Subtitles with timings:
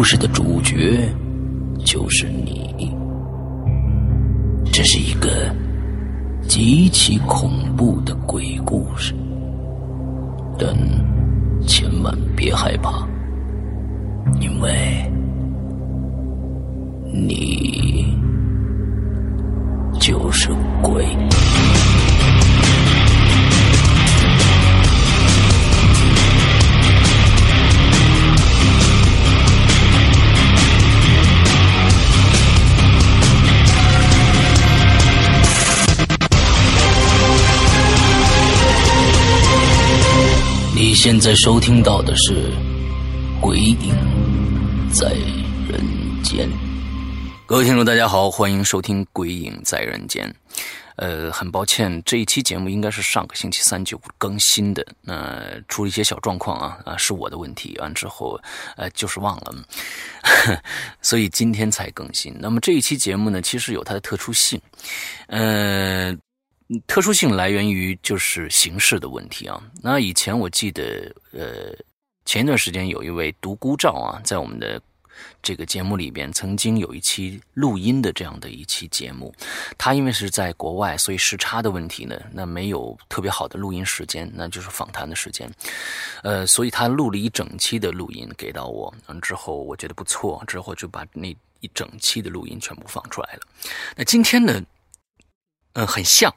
[0.00, 0.39] 故事的主
[41.02, 42.52] 现在收听到的是
[43.40, 43.94] 《鬼影
[44.92, 45.08] 在
[45.66, 45.82] 人
[46.22, 46.46] 间》。
[47.46, 50.28] 各位听众，大家好，欢迎收听《鬼影在人间》。
[50.96, 58.38] 呃，很抱歉，这一期节目应该是上个星期三就更新的，那、出了一些小状况啊啊，是我的问题，完之后
[58.76, 59.54] 呃就是忘了，
[61.00, 62.36] 所以今天才更新。
[62.38, 64.60] 那么这一期节目呢，其实有它的特殊性，
[65.28, 66.14] 呃。
[66.86, 69.60] 特殊性来源于就是形式的问题啊。
[69.82, 71.74] 那以前我记得，呃，
[72.24, 74.80] 前一段时间有一位独孤照啊，在我们的
[75.42, 79.34] 这个节目里边曾经有一期录音的这样的一期节目。
[79.76, 85.50] 他因为是在国外，所以时差的问题呢，那没有特别好的录音时间，那就是访谈的时间。
[86.22, 93.40] 呃，所以他录了一整期的录音给到我，嗯，之后我觉得不错，之后就把那一整期的录音全部放出来了。
[93.96, 94.62] 那今天呢，
[95.72, 96.32] 嗯、很像。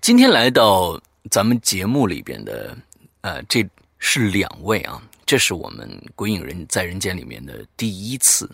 [0.00, 1.00] 今天来到
[1.30, 2.76] 咱们节目里边的，
[3.20, 3.64] 呃，这
[3.98, 8.50] 是两位啊，这是我们《鬼影人在人间》里面的第一次。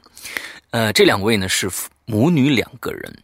[0.70, 1.70] 呃，这两位呢是
[2.04, 3.22] 母女两个人，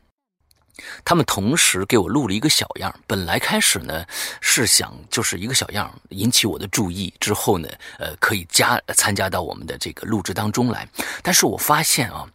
[1.05, 2.95] 他们同时给我录了一个小样。
[3.07, 4.05] 本来开始呢
[4.41, 7.69] 是想就是一个小样引起我的注意，之后呢，
[7.99, 10.89] 呃，可以加参加到我们的这个录制当中来。
[11.23, 12.27] 但是我发现啊，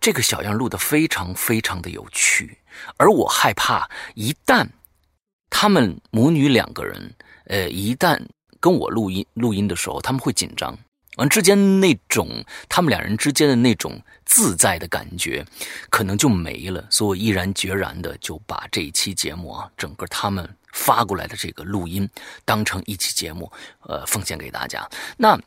[0.00, 2.58] 这个小样录的非常非常的有趣，
[2.96, 4.66] 而我害怕一旦
[5.50, 7.14] 他们母女两个人，
[7.46, 8.20] 呃，一旦
[8.60, 10.76] 跟我录音录音的时候，他们会紧张，
[11.16, 12.28] 完之间那种
[12.68, 15.44] 他们两人之间的那种自在的感觉，
[15.90, 16.86] 可能就没了。
[16.90, 22.08] 所以我毅然决然的就把这一期节目啊，整个他们发过来的这个录音，
[22.44, 24.88] 当成一期节目，呃，奉献给大家。
[25.16, 25.40] 那。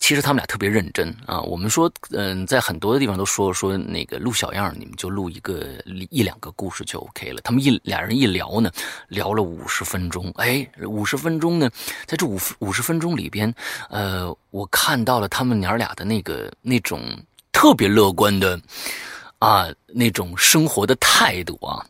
[0.00, 1.40] 其实他们俩特别认真啊！
[1.42, 5.66] 我们说，嗯，在很多的地方都说说那个录小样，你们就录一个
[6.10, 7.40] 一两个故事就 OK 了。
[7.42, 8.72] 他们一俩人一聊呢，
[9.08, 10.32] 聊了五十分钟。
[10.36, 11.70] 哎，五十分钟呢，
[12.06, 13.54] 在这五五十分钟里边，
[13.88, 17.00] 呃，我看到了他们娘俩的那个那种
[17.52, 18.58] 特别乐观的
[19.38, 21.86] 啊那种生活的态度啊。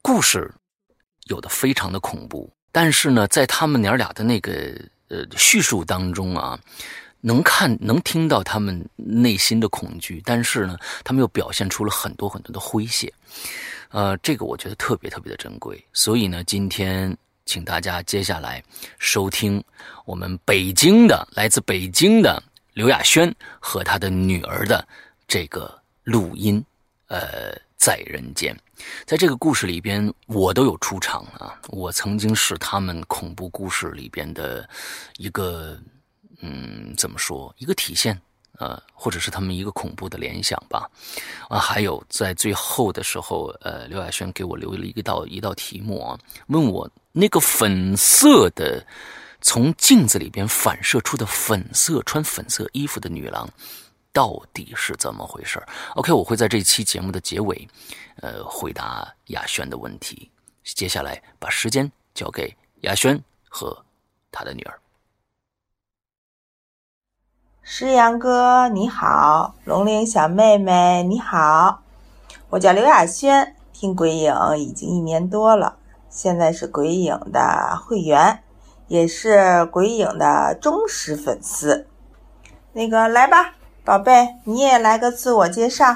[0.00, 0.50] 故事
[1.26, 4.74] 有的非常的恐怖，但是呢，在他们娘俩的那个
[5.12, 6.58] 呃叙述当中啊。
[7.24, 13.14] 能看能听到他们内心的恐惧，但是呢，他们又表现出了很多很多的诙谐，
[13.90, 15.80] 呃，这个我觉得特别特别的珍贵。
[15.92, 17.16] 所以呢，今天
[17.46, 18.60] 请大家接下来
[18.98, 19.62] 收听
[20.04, 22.42] 我们北京的来自北京的
[22.74, 24.84] 刘亚轩和他的女儿的
[25.28, 25.72] 这个
[26.02, 26.60] 录音，
[27.06, 28.52] 呃，在人间，
[29.06, 34.68] 在这个故事里边，我都有出场啊，我曾经是他们恐怖故事里边的
[35.16, 35.78] 一个。
[36.44, 37.54] 嗯，怎么说？
[37.56, 38.20] 一个体现，
[38.58, 40.90] 呃，或者是他们一个恐怖的联想吧。
[41.48, 46.18] 啊，还有在最后的时候，呃，刘亚轩给我留了一道一道题目啊，
[46.48, 48.84] 问我那个粉色的
[49.40, 53.48] 从镜子里边反射出的粉色穿粉色衣服的女郎，
[54.12, 55.62] 到底是怎么回事
[55.94, 57.66] ？OK，我会在这期节目的结尾，
[58.16, 60.30] 呃，回答雅轩的问题。
[60.62, 63.18] 接下来把时间交给雅轩
[63.48, 63.84] 和
[64.30, 64.78] 他的女儿。
[67.62, 71.82] 诗阳哥你好，龙玲小妹妹你好，
[72.50, 75.78] 我叫刘雅轩，听鬼影已经一年多了，
[76.10, 78.42] 现在是鬼影的会员，
[78.88, 81.88] 也是鬼影的忠实粉丝。
[82.72, 85.92] 那个来吧，宝贝，你也来个自我介绍。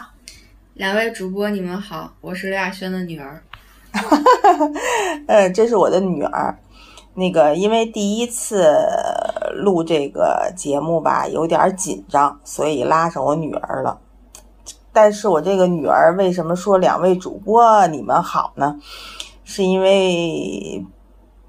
[0.74, 3.40] 两位主播你们好，我是刘亚轩的女儿。
[5.28, 6.58] 嗯， 这是我的女儿。
[7.14, 8.76] 那个，因为第一次
[9.54, 13.96] 录这个节目吧，有点紧张，所以拉上我女儿了。
[14.92, 18.80] 但是我这个女儿为什么说两位主播你们好呢？
[19.44, 20.84] 是因为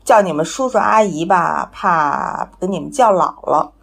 [0.04, 3.74] 叫你们叔叔阿姨吧，怕给你们叫老了；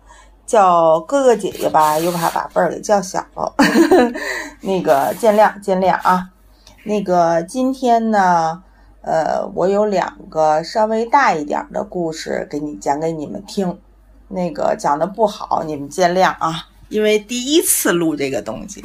[0.47, 3.55] 叫哥哥姐姐吧，又怕把辈儿给叫小了。
[4.63, 6.31] 那个见谅见谅啊。
[6.85, 8.63] 那个今天呢？
[9.07, 13.79] 呃，我有两个稍微大一点的故事给你讲给你们听，
[14.29, 18.83] 那个讲的不好，你们见谅啊，因为第一次录这个东西。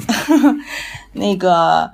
[1.16, 1.90] 那个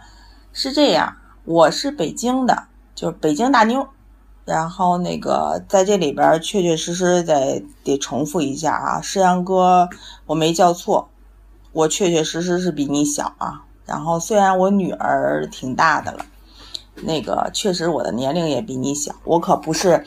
[0.52, 2.64] 是这样，我是北京的，
[2.96, 3.88] 就是北京大妞。
[4.45, 9.89] 然后那个在这里边确确实实得得重复一下啊，诗阳哥，
[10.27, 11.09] 我没叫错，
[11.74, 13.63] 我确确实实是比你小啊。
[13.86, 16.25] 然后虽然我女儿挺大的了。
[17.01, 20.06] 那个确实，我的年龄也比你小，我可不是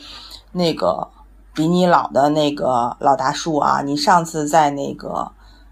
[0.53, 1.07] 那个
[1.53, 3.83] 比你老的那个老大叔啊！
[3.83, 5.31] 你上次在那个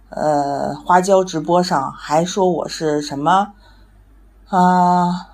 [0.10, 3.52] 呃花椒直播上还说我是什么
[4.50, 5.28] 啊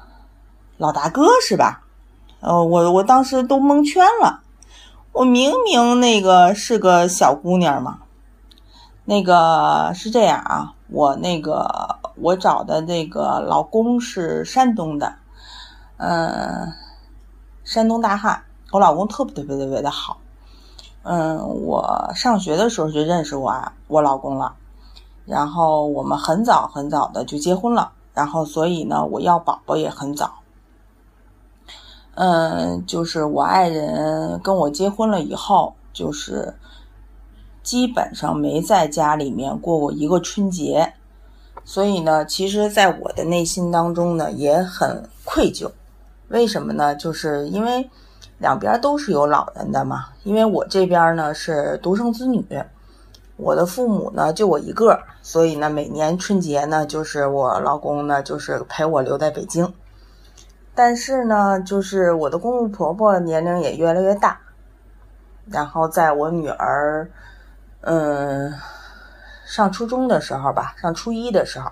[0.78, 1.83] 老大哥是吧？
[2.44, 4.42] 呃，我我当时都蒙圈了，
[5.14, 8.00] 我明明那个是个小姑娘嘛。
[9.06, 15.16] 那个是这样啊，我那个我找的那个老公是山东的。
[15.96, 16.74] 嗯，
[17.64, 20.18] 山东大汉，我老公特别特别特别的好。
[21.04, 24.56] 嗯，我上学的时候就认识我啊我老公了，
[25.26, 30.43] 然后我们很早很早的就结婚了，然后所以呢，我要宝宝也很早。
[32.16, 36.54] 嗯，就是我爱人跟我结婚了以后，就是
[37.64, 40.94] 基本上没在家里面过过一个春节，
[41.66, 45.72] 所以呢，其实，在我的内心当中呢，也很愧疚。
[46.28, 46.96] 为什么呢？
[46.96, 47.90] 就是因为
[48.38, 50.06] 两边都是有老人的嘛。
[50.24, 52.46] 因为我这边呢是独生子女，
[53.38, 59.74] 我的父母呢就我一个，所以呢每年春节呢就是我老公呢就是陪我留在北京。
[60.76, 64.40] 但是呢，就是我的公公婆婆年龄也越来越大，
[65.50, 67.10] 然后在我女儿
[67.82, 68.54] 嗯
[69.46, 71.72] 上初中的时候吧，上初一的时候。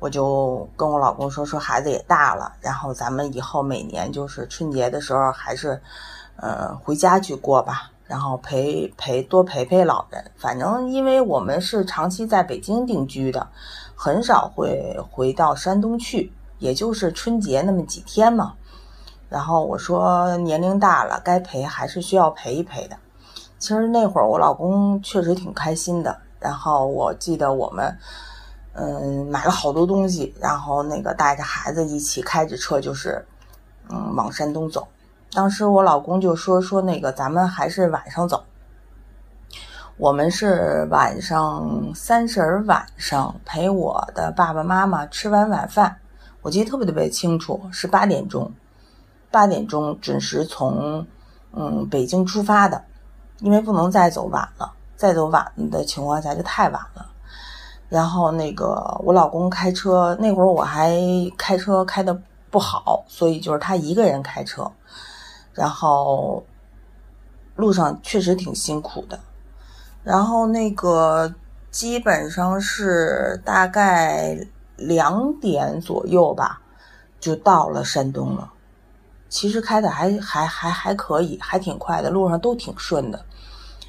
[0.00, 5.82] 我就跟我老公说说孩子也大了，然后咱们以后每年就是春节的时候还是，
[6.36, 10.24] 呃，回家去过吧，然后陪陪多陪陪老人。
[10.36, 13.48] 反正因为我们是长期在北京定居的，
[13.96, 18.54] 很少会回到山东去，也就是春节那么几天嘛。
[19.28, 22.96] 然后我说年龄大了，该陪还是需要陪一陪的。
[23.58, 26.18] 其实那会儿我老公确实挺开心的。
[26.40, 27.98] 然后我记得我们。
[28.80, 33.26] 嗯，买了好多东西，然后那个带着孩子一起开着车，就是，
[33.90, 34.86] 嗯，往山东走。
[35.32, 38.44] 当时我老公就说说那个咱们还是晚上走。
[39.96, 45.96] 我们是晚上三十晚上陪我的爸爸妈妈吃完晚饭，
[46.48, 48.50] 我记得特别特别清楚，是八点钟，
[49.30, 51.06] 八点钟准时从
[51.52, 52.82] 嗯北京出发的，
[53.40, 57.06] 因为不能再走晚了，再走晚的情况下就太晚了。
[57.90, 60.98] 然后那个我老公开车那会儿我还
[61.36, 62.18] 开车开的
[62.50, 64.72] 不好，所以就是他一个人开车，
[65.52, 66.42] 然后
[67.56, 69.20] 路上确实挺辛苦的。
[70.02, 71.34] 然后那个
[71.70, 74.38] 基本上是大概
[74.78, 76.62] 两点左右吧，
[77.20, 78.50] 就到了山东了。
[79.28, 83.22] 其实开的还还还还可以，还挺快的，路上都挺顺的。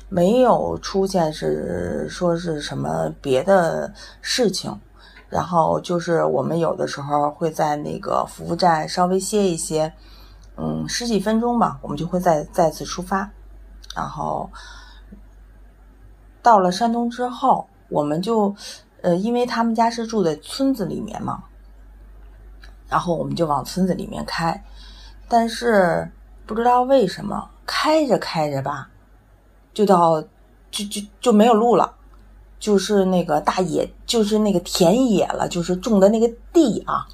[0.09, 4.75] 没有出现是说是什么别的事情，
[5.29, 9.93] 然后就是我们有的时候会在那个服务站稍微歇一歇，
[10.57, 13.29] 嗯，十几分钟吧，我们就会再再次出发。
[13.95, 14.49] 然后
[16.41, 18.55] 到了山东之后，我们就
[19.01, 21.43] 呃，因为他们家是住在村子里面嘛，
[22.87, 24.63] 然后我们就往村子里面开，
[25.27, 26.09] 但是
[26.45, 28.89] 不知道为什么开着开着吧。
[29.71, 30.21] 就到
[30.71, 31.93] 就就就没有路了，
[32.59, 37.07] 就是那个大野，就是那个田野了，就是种的那个地啊，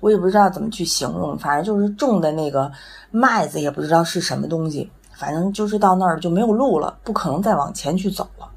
[0.00, 2.72] 我也不知道怎么去形容，反正就是种的那个
[3.10, 8.50] 麦子，也不知道是什么东西，反正就是到那儿就没有路了，不可能再往前去走了。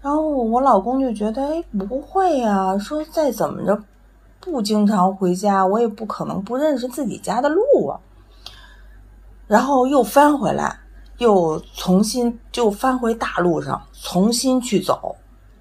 [0.00, 3.82] 然后我老公就觉得，哎，不会呀，说再怎么着
[4.40, 7.98] 不经常回家，我也不可能不认识自己家的路啊。
[9.46, 10.80] 然后又翻回来。
[11.18, 15.16] 又重新就翻回大路上，重新去走，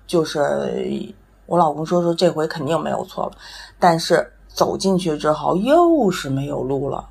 [0.06, 1.12] 就是
[1.48, 3.32] 我老公说说这回肯定没有错了，
[3.80, 7.04] 但是走进去之后又是没有路了，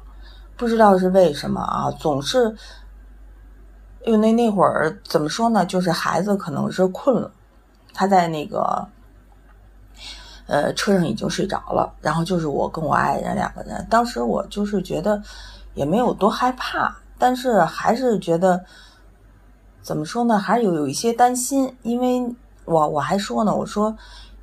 [0.56, 2.54] 不知道是为什么啊，总是，
[4.06, 7.30] 因为那那会儿怎么说呢，就是孩子可能是困了，
[7.92, 8.88] 他在那个，
[10.46, 15.20] 呃，车上已经睡着了，然后就是我跟我爱人两个人，当时我就是觉得
[15.74, 16.96] 也没有多害怕。
[17.18, 18.62] 但是还是觉得，
[19.80, 20.38] 怎么说呢？
[20.38, 22.36] 还是有有一些担心，因为
[22.66, 23.96] 我我还说呢，我说，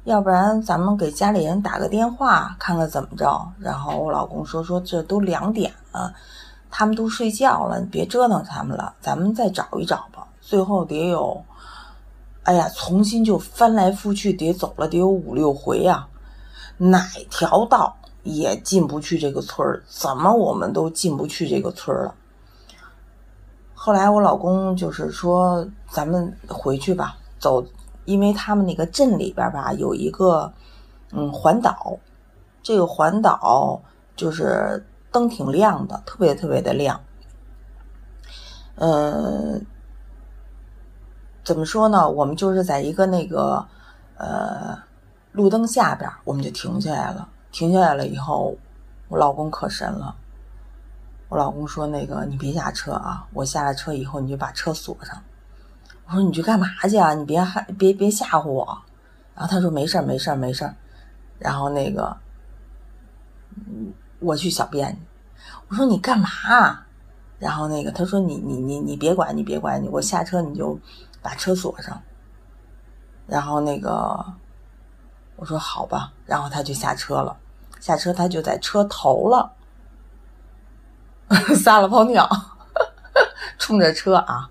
[0.05, 3.47] 要不然咱们给家里人打个电话，看看怎么着。
[3.59, 6.11] 然后我老公说说这都两点了，
[6.75, 10.27] 他们都睡觉了，你别折腾他们了，咱们再找一找吧。
[10.41, 11.39] 最后得有，
[12.41, 16.07] 哎呀，重新就翻来覆去，得走了得有五六回啊，
[16.77, 22.15] 哪条道也进不去这个村儿，怎么我们都进不去这个村儿了。
[23.75, 27.63] 后来我老公就是说，咱们回去吧，走，
[28.05, 30.51] 因为他们那个镇里边吧有一个，
[31.11, 31.95] 嗯，环岛，
[32.63, 33.79] 这个环岛
[34.15, 36.99] 就是灯挺亮的，特别特别的亮。
[38.75, 39.65] 嗯，
[41.45, 42.09] 怎么说呢？
[42.09, 43.65] 我们就是在一个那个
[44.17, 44.77] 呃
[45.31, 47.29] 路灯下边，我们就停下来了。
[47.51, 48.57] 停下来了以后，
[49.07, 50.15] 我老公可神了。
[51.29, 53.27] 我老公说：“那个，你别下车啊！
[53.33, 55.19] 我下了车以后，你就把车锁上。”
[56.05, 57.13] 我说：“你去干嘛去啊？
[57.13, 58.65] 你别害，别别吓唬我。”
[59.33, 60.75] 然后他说：“没事儿，没事儿，没事儿。”
[61.39, 62.15] 然后那个，
[63.55, 63.91] 嗯
[64.23, 64.97] 我去小便。
[65.67, 66.27] 我说：“你干嘛？”
[67.39, 70.79] 然后那个他说：“你你你你别管，你别管你，我下车你就
[71.21, 72.01] 把车锁上。”
[73.27, 74.25] 然后那个
[75.35, 77.35] 我说：“好吧。”然后他就下车了，
[77.79, 79.53] 下车他就在车头了。
[81.55, 82.29] 撒了泡尿，
[83.57, 84.47] 冲着车啊！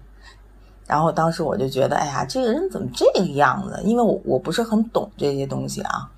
[0.86, 3.80] 然后当时我就觉得，哎呀，这个人怎么这个样子？
[3.84, 6.10] 因为我我不是很懂这些东西啊，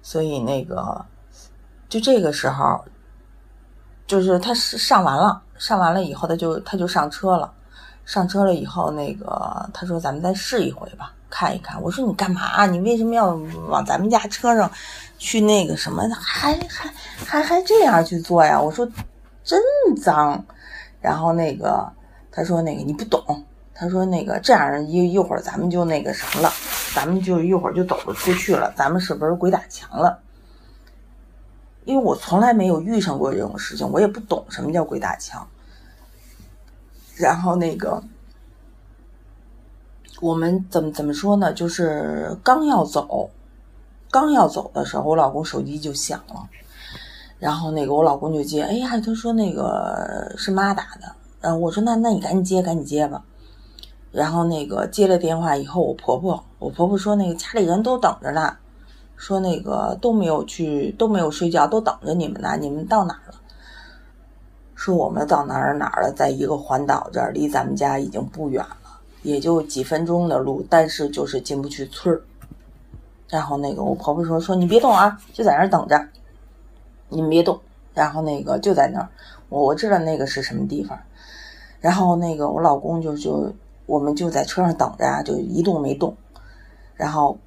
[0.00, 1.04] 所以那个
[1.94, 2.84] 就这个时候，
[4.04, 7.52] 就是他是上完了，上完了以后，他就他就上车了。
[8.04, 12.66] 上车了以后，那个他说：“咱们再试一回吧，看一看。”我说：“你干嘛？
[12.66, 13.28] 你为什么要
[13.68, 14.68] 往咱们家车上
[15.18, 16.02] 去那个什么？
[16.20, 16.92] 还还
[17.24, 18.90] 还还这样去做呀？”我说。
[19.44, 19.60] 真
[20.02, 20.42] 脏，
[21.02, 21.86] 然后那个
[22.32, 26.50] 他说那个你不懂，他说那个这样一一会儿咱们就那个什么了，
[26.94, 30.18] 咱们就一会儿就走不出去了，咱们是不是鬼打墙了？
[31.84, 35.46] 因为我从来没有遇上过这种事情，我也不懂什么叫鬼打墙。
[37.16, 38.02] 然后那个
[40.20, 41.52] 我们怎么怎么说呢？
[41.52, 43.30] 就是刚要走，
[44.10, 46.48] 刚要走的时候，我老公手机就响了。
[47.38, 53.22] 然后那个我老公就接，哎呀，他说那个是妈打的，然后我说那那你赶紧接，赶紧接吧。
[54.10, 58.56] 然后那个接了电话以后，我婆婆，我婆婆说那个家里人都等着呢，
[59.16, 62.56] 说那个都没有去，都没有睡觉，都等着你们呢。
[62.60, 63.34] 你们到哪儿了？
[64.74, 72.20] 说我们到哪儿哪儿了，在一个环岛这儿，离咱们家已经不远了，也就几分钟的路，但是就是进不去村儿。
[73.28, 76.08] 然后那个我婆婆说说你别动啊，就在那儿等着。
[77.08, 77.60] 你们别动，
[77.94, 79.08] 然后那个就在那儿，
[79.48, 80.98] 我我知道那个是什么地方，
[81.80, 83.52] 然后那个我老公就就
[83.86, 86.16] 我们就在车上等着啊，就一动没动，
[86.94, 87.38] 然后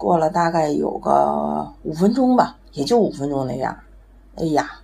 [0.00, 3.76] 过了大概有个五分钟吧，也就五分钟那样，
[4.36, 4.80] 哎呀，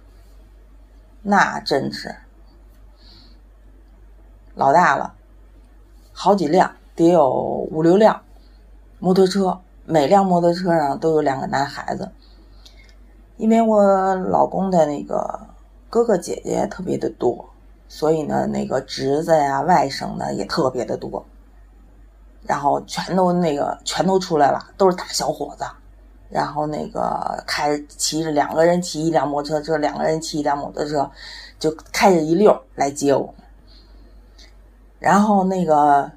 [1.22, 2.14] 那真是
[4.54, 5.14] 老大了，
[6.12, 7.30] 好几辆，得有
[7.70, 8.20] 五六辆
[8.98, 12.12] 摩托车，每辆摩托车上都有两个男孩子。
[13.38, 15.46] 因为我老公的那个
[15.88, 17.48] 哥哥姐姐特别的多，
[17.88, 21.24] 所以呢，那个侄子呀、外甥呢也特别的多，
[22.46, 25.64] 然后全都那个全都出来了，都是大小伙子，
[26.28, 31.10] 然后那个开骑着两个人骑一辆摩托车，两个人骑一辆摩托车，
[31.58, 33.34] 就开着一溜来接我们。
[34.98, 36.10] 然后那个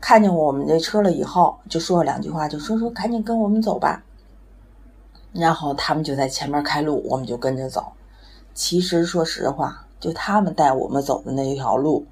[0.00, 4.02] 看见我们这车了以后，就说了两句话，就说说赶紧跟我们走吧。
[5.32, 7.92] 然后他们就在前面开路，我们就跟着走。
[8.54, 12.06] 其实说实话，就他们带我们走的那一条路，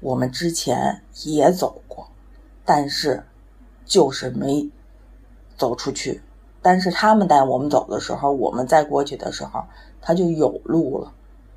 [0.00, 1.82] 我们之前也走，
[2.68, 3.24] 但是
[3.86, 4.68] 就是没
[5.56, 6.20] 走出去。
[6.60, 9.64] 但是他们带我们走的时候，我们再过去的时候，
[10.02, 11.10] 他就有路了，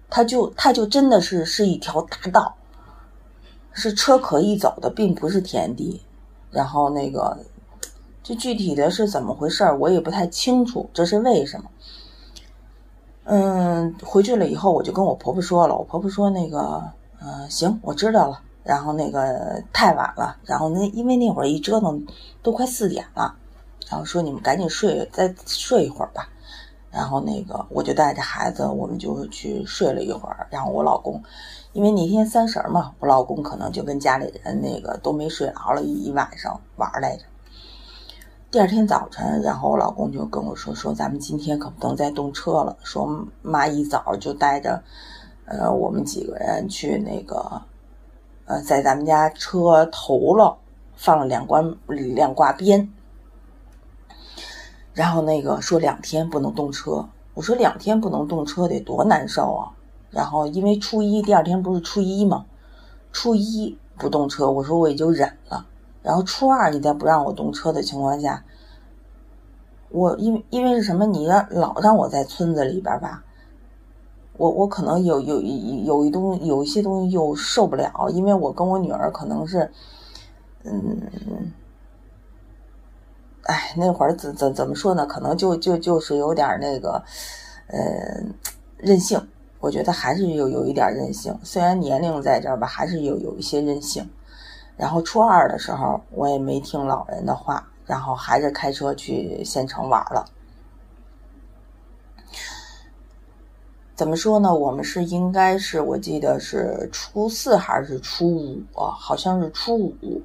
[0.09, 2.55] 他就他就真的是是一条大道，
[3.73, 6.01] 是车可以走的，并不是田地。
[6.49, 7.37] 然后那个，
[8.23, 11.69] 这具体的是怎么回事我也不太清楚，这是为什么？
[13.25, 16.81] 嗯，回去了以后，我就跟我婆婆说了，我婆婆说那个，
[17.19, 18.41] 嗯，行，我知道了。
[18.63, 22.05] 然后那个太晚了，然后那因为那会儿一折腾
[22.41, 23.35] 都快四点了。
[23.89, 26.29] 然后说你们赶紧睡，再睡一会儿吧。
[26.89, 30.47] 然后那个我就带着孩子，我们就去睡了一会儿。
[30.49, 31.21] 然后我老公，
[31.73, 37.23] 因为那天三十嘛，我老公可能就跟家里人那个都没睡着了一晚上玩来着。
[38.49, 42.77] 第二天早晨，然后我老公就跟我说说咱们今天可不能再动车了。
[42.83, 44.83] 说妈一早就带着
[45.45, 47.61] 呃我们几个人去那个
[48.51, 50.57] 呃在咱们家车头了
[50.97, 52.91] 放了两关两挂鞭。
[54.93, 59.71] 然后那个说两天不能动车，我说两天不能动车得多难受啊！
[60.09, 62.45] 然后因为初一第二天不是初一吗？
[63.13, 65.65] 初一不动车，我说我也就忍了。
[66.03, 68.43] 然后初二你再不让我动车的情况下，
[69.87, 71.05] 我因为因为是什么？
[71.05, 73.23] 你让老让我在村子里边吧，
[74.37, 79.71] 我我可能有有有一东有一些东西又受不了，因为我跟我女儿可能是，
[80.63, 81.51] 嗯。
[83.45, 85.03] 哎，那会儿怎怎怎么说呢？
[85.05, 87.03] 可能就就就是有点那个，
[87.67, 88.23] 呃，
[88.77, 89.19] 任性。
[89.59, 94.07] 我觉得还是有有一点任性，虽然年龄在这儿吧，还是有有一些任性。
[94.77, 100.23] 然后初二的时候，我也没听老人的话，然后还是开车去县城玩了。
[104.01, 104.51] 怎么说呢？
[104.51, 108.59] 我们是应该是我记得是初四还是初五？
[108.73, 110.23] 好像是初五。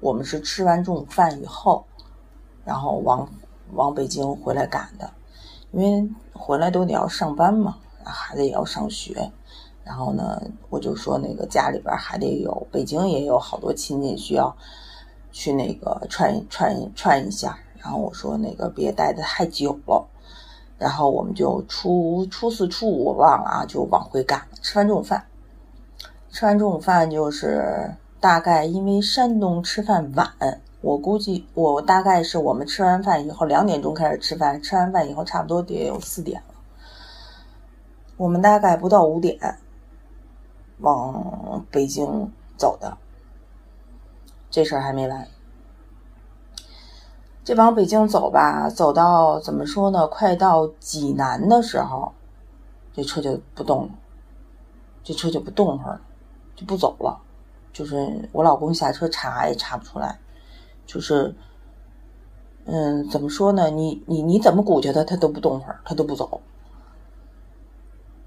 [0.00, 1.84] 我们是吃完中午饭以后。
[2.64, 3.28] 然后往
[3.74, 5.10] 往北京回来赶的，
[5.72, 9.30] 因为回来都得要上班嘛，孩子也要上学。
[9.84, 14.56] 然后呢，我就说那个家里边还得有，北京也有好多亲戚需要
[15.32, 17.58] 去那个串串串一下。
[17.76, 20.08] 然后我说那个别待的太久了。
[20.78, 24.40] 然后我们就初初四初五我忘了啊，就往回赶。
[24.62, 25.24] 吃完中午饭，
[26.30, 30.32] 吃完中午饭就是大概因为山东吃饭晚。
[30.80, 36.54] 我估计，我大概是我们吃完饭以后两点钟开始吃饭，吃完饭以后差不多得有四点了。
[38.16, 39.36] 我们大概不到五点
[40.78, 42.96] 往北京走的，
[44.50, 45.26] 这事儿还没完。
[47.48, 50.06] 这往北京走吧，走到怎么说呢？
[50.06, 52.12] 快到济南的时候，
[52.92, 53.90] 这车就不动了，
[55.02, 55.98] 这车就不动会儿，
[56.54, 57.18] 就不走了。
[57.72, 60.18] 就是我老公下车查也查不出来。
[60.84, 61.34] 就是，
[62.66, 63.70] 嗯，怎么说呢？
[63.70, 66.42] 你你你怎么鼓捣他，他都不动会儿，他都不走。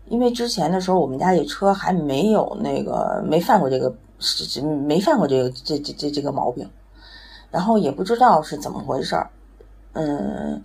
[0.07, 3.93] 因为之前的时候，我们家这车还没有那个没犯过这个，
[4.87, 6.67] 没犯过这个这这这这个毛病。
[7.51, 9.29] 然后也不知道是怎么回事儿，
[9.93, 10.63] 嗯，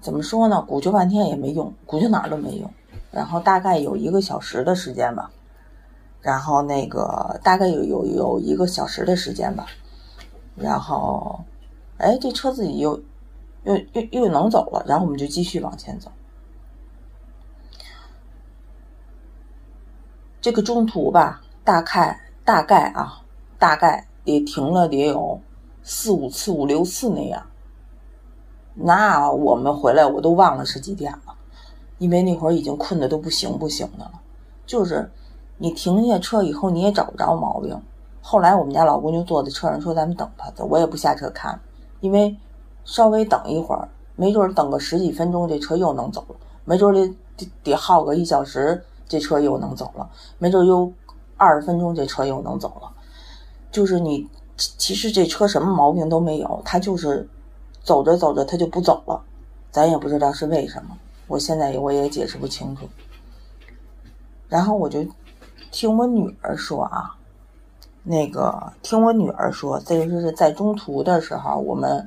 [0.00, 0.62] 怎么说呢？
[0.62, 2.70] 鼓捣半天也没用，鼓捣哪儿都没用。
[3.10, 5.30] 然后大概有一个小时的时间吧，
[6.20, 9.66] 然后那个大概有有有一个小时的时间吧。
[10.54, 11.40] 然后，
[11.96, 13.00] 哎，这车自己又
[13.64, 16.12] 又又又能走了，然后我们就继续往前走。
[20.42, 23.22] 这个中途吧，大概大概啊，
[23.58, 25.40] 大概也停了得有
[25.82, 27.42] 四五次、五六次那样。
[28.74, 31.34] 那我们回来我都忘了是几点了，
[31.98, 34.12] 因为那会儿已经困得都不行不行的了。
[34.64, 35.10] 就是
[35.58, 37.78] 你停下车以后，你也找不着毛病。
[38.22, 41.60] 后来我们家老公就坐在车上说：“咱们等他。”我也不下车看，
[42.00, 42.36] 因为
[42.84, 50.92] 稍微等一会儿，没准等个十几分钟，这车又能走了；没准得得得耗个一小时，这车又能走了；没准又
[51.36, 52.90] 二十分钟，这车又能走了。
[53.70, 57.28] 就是你其实这车什么毛病都没有，它就是
[57.82, 59.22] 走着走着它就不走了，
[59.70, 60.96] 咱也不知道是为什么。
[61.26, 62.88] 我现在我也解释不清楚。
[64.48, 65.04] 然后我就
[65.70, 67.16] 听我女儿说啊。
[68.04, 72.04] 那个听我女儿说，这就是在中途的时候，我们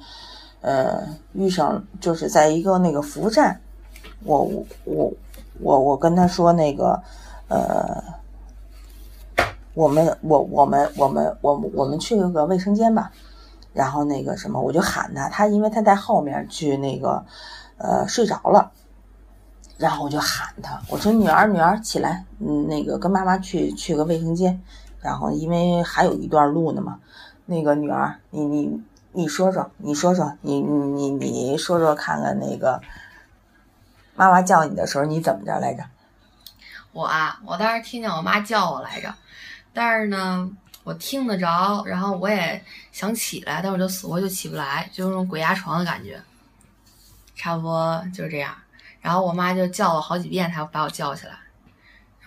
[0.60, 3.62] 呃遇上就是在一个那个服务站，
[4.26, 4.42] 我
[4.84, 5.10] 我
[5.62, 7.02] 我我跟她说那个
[7.48, 8.04] 呃，
[9.76, 13.12] 我们我我们我们我们我们去了个卫生间吧，
[13.74, 17.24] 然后那个什么我就喊她，她因为她在后面去那个
[17.78, 18.72] 呃睡着了，
[19.78, 24.60] 然后我就喊她，我说女儿女儿起来，嗯那个跟妈妈去去个卫生间。
[25.02, 27.00] 然后因为还有一段路呢嘛，
[27.46, 32.82] 那个女儿，你你你说说，你说说，你你你你说说看看那个
[34.16, 35.84] 妈妈叫你的时候你怎么着来着？
[36.92, 39.14] 我啊，我当时听见我妈叫我来着，
[39.76, 40.50] 但是呢，
[40.84, 46.20] 我听得着，然后我也想起来，但我就死活就起不来，就那种鬼压床的感觉，
[47.36, 48.56] 差不多就是这样。
[49.02, 51.34] 然后我妈就叫我好几遍，才把我叫起来。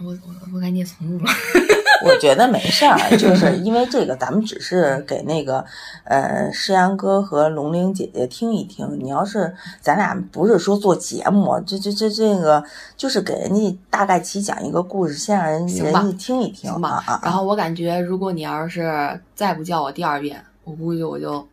[0.00, 1.30] 我我我该念重录了。
[2.06, 5.64] 我觉得没事儿，就是因为这个，咱们只是给那个
[6.04, 8.96] 呃诗阳哥和龙玲姐姐听一听。
[9.02, 12.62] 你要是咱俩不是说做节目，这这这这个
[12.96, 17.02] 就是给人家大概其讲一个故事，先让人人家听一听吧。
[17.04, 17.20] 啊。
[17.24, 21.44] 然后我感觉，如果你要是再不叫我第二遍，我估计我就。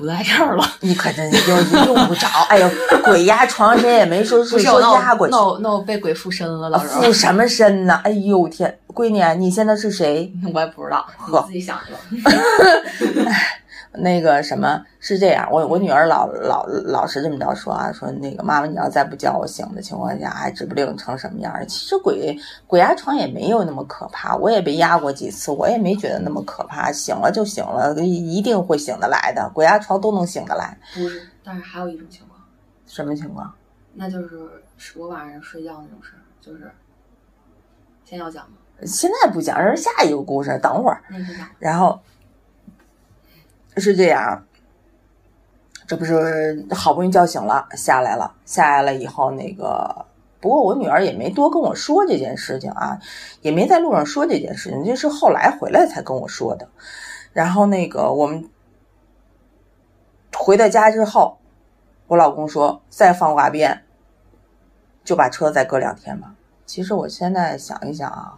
[0.00, 2.26] 不在这儿了，你可真用用不着。
[2.48, 2.70] 哎呦，
[3.04, 5.30] 鬼压床，谁也没说是说压过去。
[5.30, 8.00] 那我那我被鬼附身了，附什么身呢？
[8.02, 10.32] 哎呦天，闺女，你现在是谁？
[10.54, 12.32] 我也不知道，你自己想去吧。
[13.92, 21.52] 那个什么是这样，我我女儿老老老是这么着说啊，说那个妈妈，你要再不叫我醒的情况下，还指不定成什么样。
[21.66, 30.78] 其实鬼鬼压床也没有那么可怕，我也被压过几次，我也没觉得那么可怕，醒了就醒了，一定会醒得来的，鬼压床都能醒得来。
[30.94, 32.40] 不是，但是还有一种情况，
[32.86, 33.52] 什么情况？
[33.92, 34.38] 那就是
[34.94, 36.70] 我晚上睡觉那种事儿，就是
[38.04, 38.56] 先要讲吗？
[38.86, 41.02] 现在不讲，这是下一个故事，等会儿。
[41.58, 41.98] 然后。
[43.80, 44.44] 是这样，
[45.86, 50.06] 这不是好不容易叫醒了，下来了，下来了以后，那个
[50.40, 53.00] 不过我女儿也没多跟我说这件事情啊，
[53.40, 56.68] 也没在路上说这件事情，这是后来回来才跟我说的。
[57.32, 58.48] 然后那个我们
[60.36, 61.38] 回到家之后，
[62.06, 63.82] 我老公说再放挂鞭，
[65.04, 66.34] 就把车再搁两天吧。
[66.66, 68.34] 其实我现在想一想啊，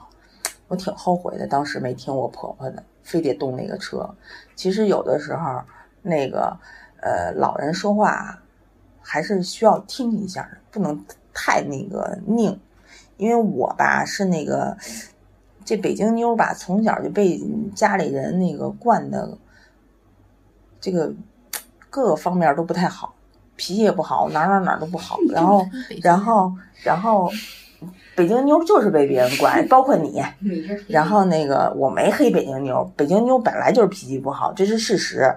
[0.69, 2.83] 我挺后悔的，当时没听我婆婆的。
[3.03, 4.09] 非得动那个车，
[4.55, 5.63] 其实有的时候，
[6.03, 6.57] 那个
[7.01, 8.39] 呃老人说话
[9.01, 12.59] 还是需要听一下的，不能太那个拧。
[13.17, 14.77] 因为我吧是那个
[15.65, 17.41] 这北京妞吧，从小就被
[17.75, 19.37] 家里人那个惯的，
[20.81, 21.13] 这个
[21.91, 23.15] 各个方面都不太好，
[23.57, 25.19] 脾气也不好，哪哪哪都不好。
[25.31, 25.67] 然后，
[26.03, 27.31] 然后，然后。
[28.15, 30.23] 北京妞就是被别人惯， 包括你。
[30.89, 35.35] 然后那个我没黑北京妞，北京妞本来就是脾气不好，这是事实。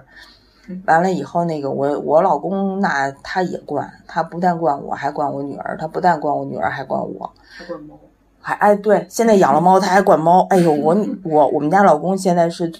[0.84, 5.76] 完了以后，那个我我老公那他也惯，他不但惯我，还惯我女儿。
[5.78, 7.32] 他不但惯我女儿，还惯我。
[7.56, 7.98] 还惯猫。
[8.40, 10.46] 还哎，对，现在养了猫，他还惯猫。
[10.50, 12.72] 哎呦，我我我们家老公现在是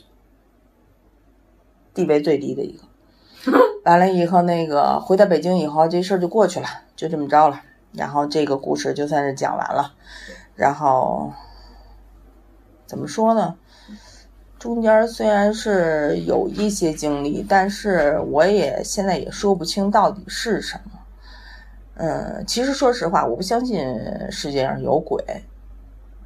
[1.94, 2.82] 地位最低的一个。
[3.84, 7.60] 完了以后，那个回到北京以后，这事儿就过去了，就这么着了。
[7.96, 9.94] 然后这个故事就算是讲完了，
[10.54, 11.32] 然后
[12.86, 13.56] 怎么说呢？
[14.58, 20.92] 中间虽然是有一些经历，但是我也现在也说不清到底是什么。
[21.98, 23.86] 嗯，其实说实话，我不相信
[24.30, 25.24] 世界上有鬼。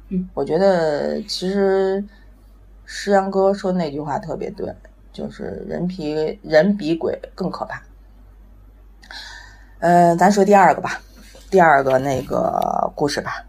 [0.09, 2.03] 嗯，我觉得其实
[2.85, 4.73] 石阳哥说那句话特别对，
[5.13, 7.83] 就是人比人比鬼更可怕。
[9.79, 11.01] 嗯，咱说第二个吧。
[11.51, 13.45] 第二个那个故事吧，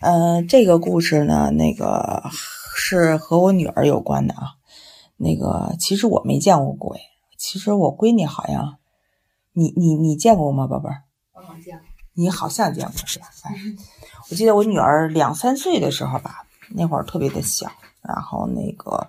[0.00, 2.24] 嗯，这个故事呢，那个
[2.74, 4.56] 是和我女儿有关的啊。
[5.16, 6.98] 那个其实我没见过鬼，
[7.38, 8.78] 其实我闺女好像，
[9.52, 11.04] 你你你见过吗，宝贝儿？
[11.34, 11.78] 我好像。
[12.14, 13.26] 你好像见过是吧？
[13.44, 13.54] 哎，
[14.28, 17.70] 我记得我女儿两三岁的时候吧，那会儿特别的小，
[18.02, 19.08] 然后那个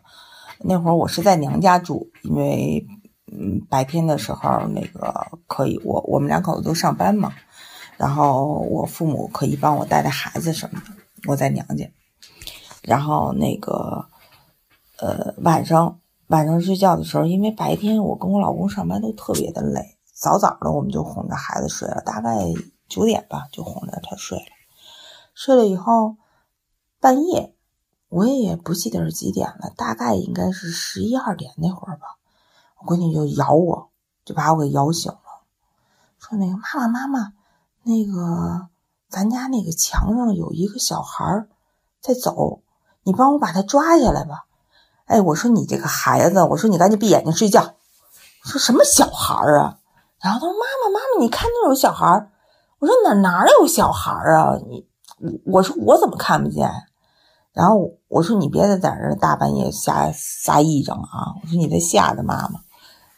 [0.59, 2.85] 那会儿我是在娘家住，因为
[3.31, 7.33] 嗯白天的时候那个可以，我我们两口子都上班嘛。
[7.97, 10.86] 然后我父母可以帮我带带孩子什么的，
[11.27, 11.89] 我在娘家。
[12.81, 14.05] 然后那个，
[14.97, 22.43] 呃，晚上晚上睡觉的时候，因为白天我跟我老公上班都特别的累，早早的我们就哄着孩子睡了，大概
[22.88, 24.45] 九点吧就哄着他睡了。
[25.34, 26.17] 睡了以后，
[26.99, 27.55] 半夜
[28.10, 32.17] 我也不记得是几点了，大概应该是十一二点那会儿吧，
[32.79, 33.89] 我闺女就咬我，
[34.25, 35.19] 就把我给咬醒了，
[36.19, 37.34] 说那个妈妈妈妈。
[37.87, 38.67] 那个，
[39.09, 41.45] 咱家那个墙上有一个小孩
[42.01, 42.61] 在走，
[43.03, 44.45] 你帮我把他抓下来吧。
[45.05, 47.75] 哎，我说你这个孩子，我说你赶紧闭眼睛睡觉。
[48.43, 49.77] 说什么小孩啊？
[50.19, 52.27] 然后他说妈妈妈妈，你看那有小孩
[52.79, 54.57] 我说哪哪有小孩啊？
[54.67, 54.87] 你
[55.19, 56.67] 我我说我怎么看不见？
[57.53, 61.37] 然后我说你别在在这大半夜瞎瞎癔症啊！
[61.39, 62.61] 我说你在吓着妈妈。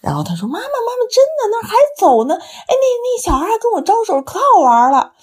[0.02, 2.36] 然后他说：“妈妈，妈妈，真的那还走呢？
[2.36, 5.14] 哎，那那小孩还跟我招手，可好玩了，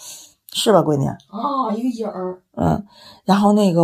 [0.53, 1.07] 是吧，闺女？
[1.31, 2.43] 哦，一个影儿。
[2.57, 2.87] 嗯，
[3.25, 3.83] 然后那个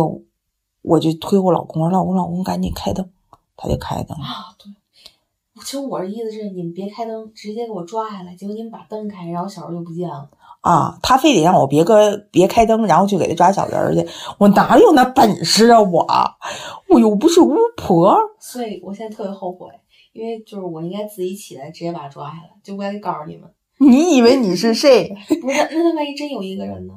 [0.81, 3.09] 我就推我老公，我说老公老公赶紧开灯，
[3.55, 4.23] 他就开灯了。
[4.23, 4.73] 啊，对。
[5.63, 8.35] 其实我的意思是，你们别开灯，直接给我抓下来。
[8.35, 10.27] 结果你们把灯开，然后小人就不见了。
[10.61, 14.07] 啊，他非得让我别个别开灯，然后去给他抓小人儿去。
[14.39, 15.79] 我哪有那本事啊？
[15.79, 16.07] 我
[16.89, 18.17] 我又不是巫婆。
[18.39, 19.67] 所以我现在特别后悔，
[20.13, 23.49] 因为就是我应该自己起来直接把他抓下来，就我该告诉你们。
[23.79, 25.09] 你以为你是谁？
[25.41, 26.93] 不是，那他万一真有一个人呢？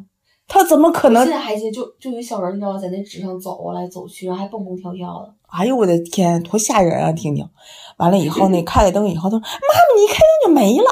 [0.47, 1.33] 他怎么可能现？
[1.33, 5.35] 在还记得，就就有一小人，你知道，在那纸上走过来走去，然后还蹦蹦跳跳的。
[5.47, 7.11] 哎呦我的天，多吓人啊！
[7.13, 7.49] 听听，
[7.97, 10.85] 完了以后那 开了灯以后，他说：“妈妈，你一开灯就没了。”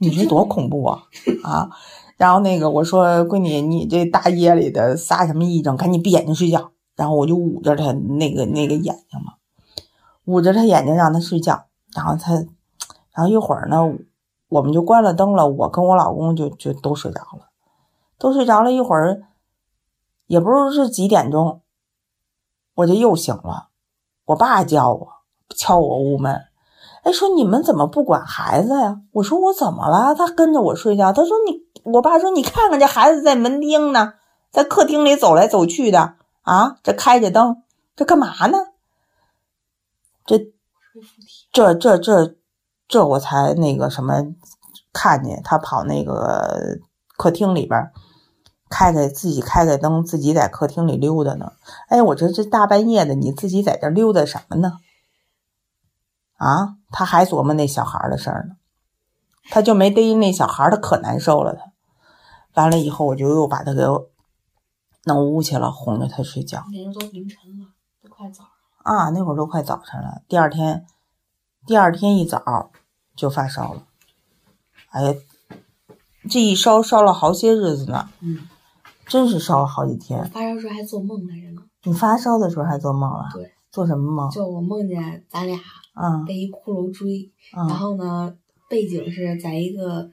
[0.00, 1.02] 你说多恐怖啊
[1.42, 1.70] 啊！
[2.18, 5.76] 然后那个我说：“闺女，你这大夜里的撒什么癔症？
[5.76, 9.34] 赶紧闭眼睛睡觉。”然后我就捂着他那个那个眼睛嘛，
[10.26, 11.67] 捂着他眼睛让他睡觉。
[11.94, 12.34] 然后他，
[13.12, 13.82] 然后一会儿呢，
[14.48, 17.50] 我们就关了灯了，我跟我老公就就都睡着了，
[18.18, 19.22] 都睡着了一会儿，
[20.26, 21.62] 也不知道是几点钟，
[22.74, 23.68] 我就又醒了。
[24.26, 25.08] 我爸叫我，
[25.56, 26.44] 敲我屋门，
[27.02, 29.00] 哎，说你们怎么不管孩子呀？
[29.12, 30.14] 我说我怎么了？
[30.14, 31.12] 他跟着我睡觉。
[31.12, 34.12] 他说你，我爸说你看看这孩子在门厅呢，
[34.50, 37.62] 在客厅里走来走去的啊，这开着灯，
[37.96, 38.58] 这干嘛呢？
[40.26, 40.52] 这
[41.58, 42.36] 这这这
[42.86, 44.32] 这我才那个什么，
[44.92, 46.78] 看见他跑那个
[47.16, 47.90] 客厅里边。
[48.70, 51.52] 开开自己开开灯，自己在客厅里溜达呢。
[51.88, 54.74] 哎，我这这大半夜的，你自己在这溜达什么呢？
[56.36, 58.56] 啊，他还琢磨那小孩的事儿呢，
[59.50, 61.54] 他就没逮那小孩，他可难受了。
[61.54, 61.62] 他
[62.62, 63.82] 完了以后，我就又把他给
[65.04, 66.62] 弄屋去了，哄着他睡觉。
[66.70, 67.68] 那时候都凌晨了，
[68.02, 70.20] 都快早上啊，那会儿都快早晨了。
[70.28, 70.84] 第二天，
[71.68, 72.70] 第二天一早
[73.14, 73.86] 就发烧了。
[74.88, 75.14] 哎呀，
[76.30, 78.08] 这一烧烧了好些日子呢。
[78.20, 78.48] 嗯。
[79.06, 80.24] 真是烧了好几天。
[80.30, 81.62] 发烧时候还做梦来着呢。
[81.84, 83.28] 你发烧的时候还做梦了？
[83.34, 83.52] 对。
[83.70, 84.30] 做什么梦？
[84.30, 85.60] 就我梦见咱俩
[85.94, 88.34] 嗯被一骷髅追，嗯然后呢，
[88.70, 90.10] 背景是在一个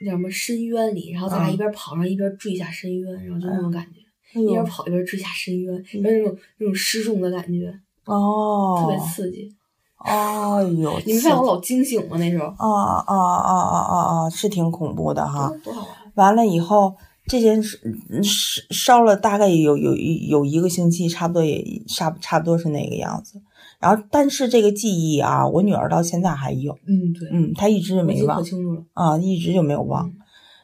[0.00, 4.00] 那叫什么深渊里，然后咱俩嗯一边跑上一边坠下深渊，然后就那种感觉，
[4.34, 7.72] 哎一边跑一边坠下深渊，有那种那种失重的感觉，
[8.06, 9.54] 哦，特别刺激。
[9.98, 12.16] 哎呦，你们看我老惊醒吗？
[12.18, 15.52] 那时候啊啊啊啊啊啊，是挺恐怖的哈。
[15.64, 15.88] 多好玩。
[16.14, 16.94] 完了以后，
[17.26, 23.42] 这件事嗯烧烧了大概有有有一个星期，差不多也差差不多是那个样子。
[23.80, 28.82] 然后，但是这个记忆啊，我女儿到现在还有，嗯，对，嗯，她一直就没忘清楚了。
[28.94, 30.10] 啊，一直就没有忘。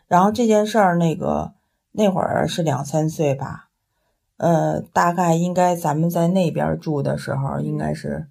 [0.09, 1.53] 然后这件事儿，那个
[1.93, 3.69] 那会儿是两三岁吧，
[4.37, 8.27] 呃，大概应该咱们在那边住的时候，应该是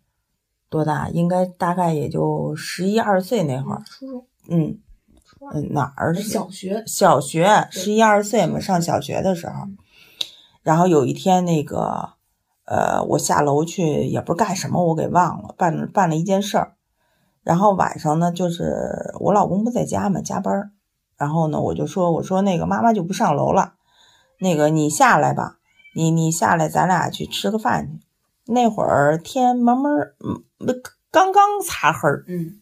[0.73, 1.07] 多大？
[1.09, 4.79] 应该大概也就十一二岁那会儿，初中、嗯、
[5.53, 9.67] 嗯，哪儿小学，小学十一二岁嘛，上小学的时候，
[10.63, 12.13] 然后有一天那个，
[12.65, 16.73] 呃，我下楼去也不是干什么，我给忘了，办了办了一件事儿，
[17.43, 20.71] 然后晚上呢，就是我老公不在家嘛，加班儿，
[21.17, 23.75] 然后呢，我就说，我说那个妈妈就不上楼了，
[24.39, 25.59] 那个你下来吧，
[25.95, 28.02] 你你下来，咱俩去吃个饭去。
[28.45, 29.91] 那会儿天慢慢
[31.11, 32.59] 刚刚擦黑儿，嗯，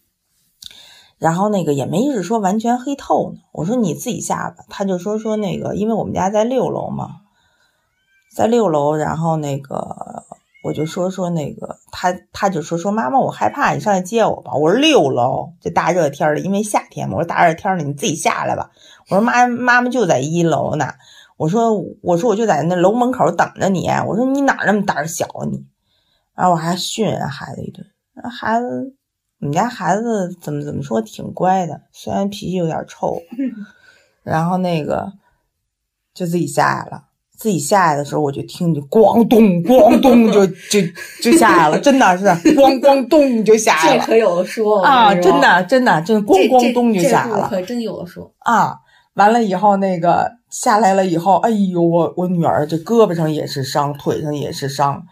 [1.17, 3.39] 然后那个也没是说完全黑透呢。
[3.53, 7.21] 我说你自己下吧，他就说说那个，因为我们家在六楼嘛，
[8.35, 10.25] 在六楼，然后那个
[10.63, 14.53] 我就说说那个他他就说说妈妈我害怕，你上来接我吧。
[14.53, 18.69] 我说六楼这大热天的，因为夏天嘛，我说大热天的你自己下来吧。
[19.09, 20.93] 我说妈妈妈就在一楼呢，
[21.41, 25.65] 我说我说我就在那楼门口等着你，我说你哪那么胆儿小啊你？
[26.35, 27.83] 然后我还训人孩子一顿，
[28.29, 28.95] 孩子。
[29.39, 33.19] 我们家孩子怎么怎么说挺乖的，虽然脾气有点臭，
[34.21, 35.13] 然后那个
[36.13, 37.05] 就自己下来了。
[37.31, 40.79] 自己下来的时候，我就听见咣咚咣咚就就
[41.23, 45.11] 就下来了，真的是咣咣咚就下来了这可有的说啊！
[45.15, 48.31] 真的真的真咣咣咚就下来了可真有的说。
[48.37, 48.77] 啊！
[49.15, 55.03] 完了以后，那个下来了以后，哎呦，我我女儿这胳膊上也是伤，腿上也是伤，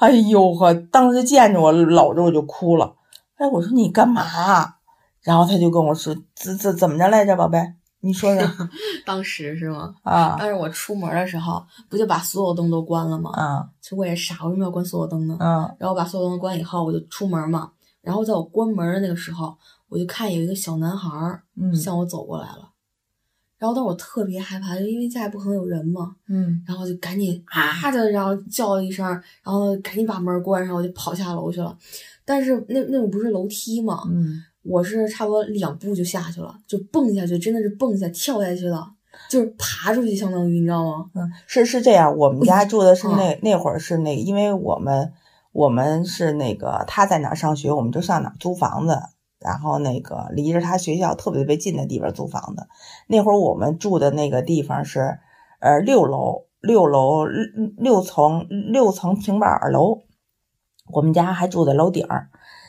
[0.00, 0.74] 哎呦呵！
[0.74, 2.94] 当时见着我搂着我就哭了。
[3.36, 4.22] 哎，我说你干嘛？
[5.22, 7.58] 然后他就跟我说怎怎怎么着来着，宝贝，
[8.00, 8.44] 你说说
[9.06, 9.94] 当时是吗？
[10.02, 13.30] 啊当时我出门的时候，不就把所有灯都关了吗？
[13.34, 15.36] 啊其实我也傻，为什么要关所有灯呢？
[15.40, 17.70] 嗯然后把所有灯关以后，我就出门嘛。
[18.00, 19.56] 然后在我关门的那个时候，
[19.88, 22.68] 我就看有一个小男孩儿嗯向我走过来了。
[23.62, 31.78] 然后当时我特别害怕，就因为家里不可能有人嘛，嗯然后就赶紧啊的，然后叫了一声，然后赶紧把门关上，我就跑下楼去了。
[32.24, 38.90] 但是那那种不是楼梯嘛，嗯我是差不多两步就下去了，就蹦下去，真的是蹦下跳下去了。
[39.30, 41.06] 就是爬出去，相当于你知道吗？
[41.14, 45.12] 嗯，是是这样，我们家住的是那那会儿是那，因为我们
[45.52, 48.98] 我们是那个他在哪儿上学，我们就上哪儿租房子，
[49.44, 52.66] 然后那个离着他学校特别特别近的地方租房子。
[53.06, 55.18] 那会儿我们住的那个地方是
[55.60, 57.26] 呃六楼六楼
[57.76, 60.02] 六层六层平板楼，
[60.92, 62.28] 我们家还住在楼顶儿。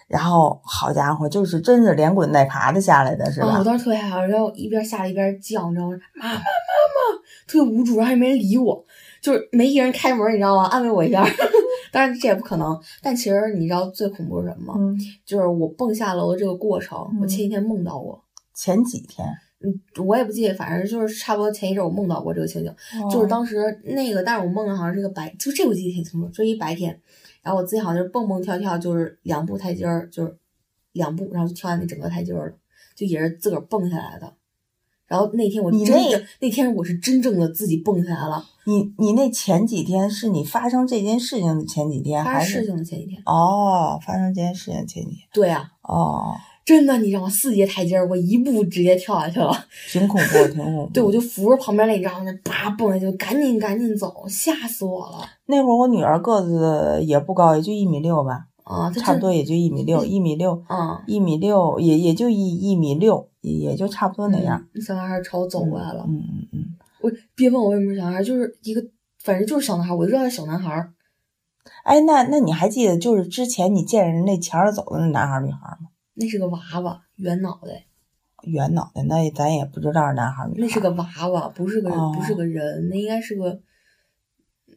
[0.09, 3.57] 然后好家伙，就是真是连滚带爬的下来的是吧？
[3.57, 5.95] 我当时特别害怕，然后一边下来一边叫，你知道吗？
[6.15, 8.85] 妈妈妈妈，特别无助，然后也没人理我，
[9.23, 10.65] 就是没一人开门，你知道吗？
[10.65, 11.25] 安慰我一下。
[11.93, 14.73] 当然这也不可能，但其实你知道最恐怖是什么吗？
[14.77, 18.21] 嗯，就是我蹦下楼的这个过程，我前几天梦到过。
[18.53, 19.25] 前几天，
[19.61, 22.75] 嗯，我也不记得，反正就是差不多前一阵我梦到过这个情景，
[23.09, 26.99] 就是当时那个，但是我梦的好像是个白，就这我记得挺清楚，就一白天。
[27.41, 30.35] 然后我自己好像就是蹦蹦跳跳，就是两步台阶儿，就是
[30.93, 32.55] 两步，然后就跳下那整个台阶儿了，
[32.95, 34.33] 就也是自个儿蹦下来的。
[35.07, 38.43] 然后那天我真的那天我是真正的自己蹦起来了。
[38.65, 43.21] 你你那前几天是你发生这件事情的前几天，还是事情的前几天？
[43.25, 45.19] 哦，发生这件事情前几天。
[45.33, 45.69] 对啊。
[45.81, 46.33] 哦。
[46.65, 47.29] 真的，你知道吗？
[47.29, 49.51] 四节台阶儿，我一步直接跳下去了，
[49.91, 50.89] 挺恐怖，挺恐怖。
[50.93, 55.27] 对，我就扶着旁边那，然后那叭蹦下去，赶紧赶紧走，吓死我了。
[55.47, 64.67] 那会儿我女儿个子也不高，也就一米六吧，啊，差不多也就一米六，一米六，嗯，一米六，也也就一一米六，也也就差不多那样。
[64.81, 66.75] 小男孩朝我走过来了，嗯嗯嗯。
[67.01, 68.81] 我别问我为什么是小男孩，就是一个，
[69.19, 70.89] 反正就是小男孩，我就知道他小男孩。
[71.83, 75.89] 哎，那那你还记得就是之前你见人那前儿走的那男孩女孩吗？
[76.13, 77.85] 那是个娃娃，圆脑袋，
[78.43, 80.61] 圆脑袋，那咱也不知道是男孩女孩。
[80.61, 83.49] 那是个娃娃，不是个不是个人，那应该是个，
[84.67, 84.75] 嗯，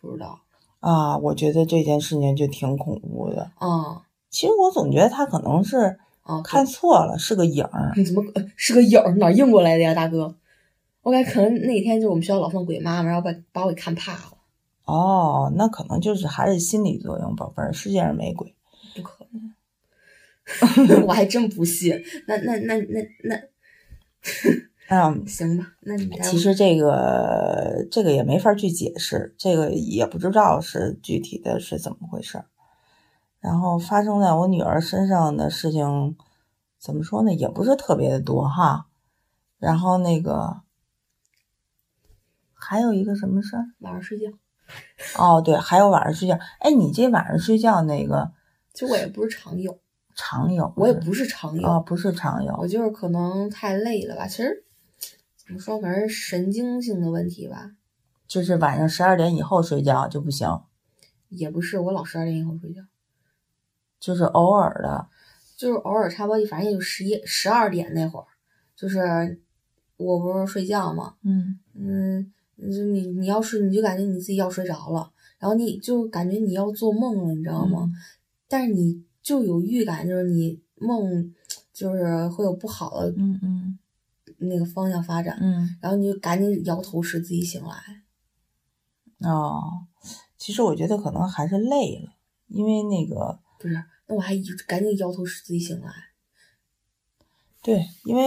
[0.00, 0.40] 不知道。
[0.80, 3.50] 啊，我觉得这件事情就挺恐怖的。
[3.58, 7.92] 啊，其实我总觉得他可能是啊看错了，是个影儿。
[7.96, 8.22] 你怎么
[8.56, 9.14] 是个影儿？
[9.16, 10.36] 哪映过来的呀，大哥？
[11.02, 14.20] 我感觉可能那天就我们学校老放鬼妈妈，然后把把我给看怕了。
[14.84, 18.54] 哦，那可能就是还是心理作用，宝贝儿，世界上没鬼。
[18.94, 19.54] 不可能。
[21.06, 23.36] 我还真不信，那那那那那，
[24.90, 32.42] 嗯，行吧，那你其实这个这个也没法去解释，这个也不知道是具体的是怎么回事。
[33.40, 36.16] 然后发生在我女儿身上的事情，
[36.78, 38.86] 怎么说呢，也不是特别的多哈。
[39.58, 40.62] 然后那个
[42.54, 43.66] 还有一个什么事儿？
[43.80, 44.26] 晚上睡觉。
[45.18, 46.38] 哦，对，还有晚上睡觉。
[46.60, 48.32] 哎，你这晚上睡觉那个，
[48.72, 49.78] 其实我也不是常有。
[50.14, 54.26] 常有，我也不是常有啊，不是常有，我就是可能太累了吧。
[54.26, 54.64] 其实
[55.48, 57.72] 怎么说，反正神经性的问题吧。
[58.28, 60.46] 就是晚上十二点以后睡觉就不行。
[61.30, 62.82] 也不是，我老十二点以后睡觉。
[63.98, 65.08] 就是偶尔的，
[65.56, 68.26] 就是偶尔差不多，反正也就十一、十二点那会儿，
[68.76, 69.40] 就是
[69.96, 77.90] 我不是睡觉嘛，嗯嗯，你你要是你就感觉你自己要睡着了，然后你就感觉你要做梦了，你知道吗？
[78.46, 79.02] 但是你。
[79.20, 81.34] 就有预感，就是你梦，
[81.70, 83.77] 就是会有不好的，嗯嗯，
[84.38, 88.02] 那个方向发展，嗯，然后你就赶紧摇头使自己醒来。
[89.28, 89.86] 哦，
[90.36, 92.12] 其实我觉得可能还是累了，
[92.46, 93.74] 因为那个不是，
[94.06, 94.34] 那我还
[94.66, 95.92] 赶紧摇头使自己醒来。
[97.60, 98.22] 对，因为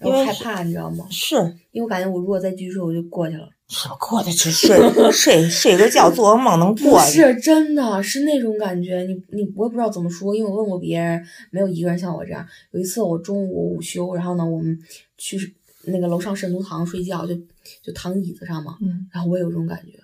[0.00, 1.06] 因为害怕，你知道吗？
[1.08, 1.36] 是
[1.70, 3.48] 因为我感觉我如果再继续睡，我就过去了。
[3.68, 4.50] 什么过得去？
[4.50, 4.78] 睡
[5.10, 7.12] 睡睡个觉， 做个梦能过去？
[7.22, 9.02] 是真的是那种感觉。
[9.02, 12.46] 你你我也不知道怎么说，因为我问过别人，没有一个人像我这样。
[12.72, 14.78] 有一次我中午午休，然后呢，我们
[15.16, 17.34] 去那个楼上神徒堂睡觉，就
[17.82, 18.76] 就躺椅子上嘛。
[18.82, 19.08] 嗯。
[19.12, 19.98] 然后我也有这种感觉。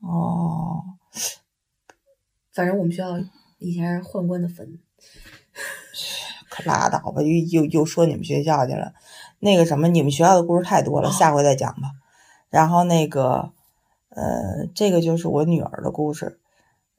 [0.00, 0.82] 哦。
[2.52, 3.18] 反正我们学校
[3.58, 4.66] 以前是宦官的坟。
[6.50, 7.28] 可拉倒吧，又
[7.62, 8.92] 又又说你们学校去了。
[9.38, 11.92] 那个什么，你们学校的故事太多了，下回再讲吧。
[12.50, 13.52] 然后那个，
[14.10, 16.38] 呃，这个就是我女儿的故事。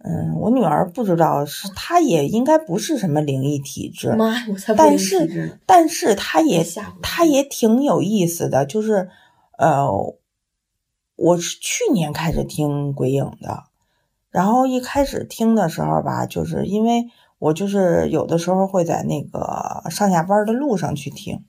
[0.03, 4.15] 嗯，我女儿不知道是，她也应该不是什么灵异体质。
[4.15, 6.65] 妈，我才但是，但是她也，
[7.03, 8.65] 她也挺有意思的。
[8.65, 9.09] 就是，
[9.59, 9.87] 呃，
[11.15, 13.65] 我是去年开始听鬼影的，
[14.31, 21.43] 然后一开始听的时候吧，就是因为我就是有的时候会在那个上下班的路上去听。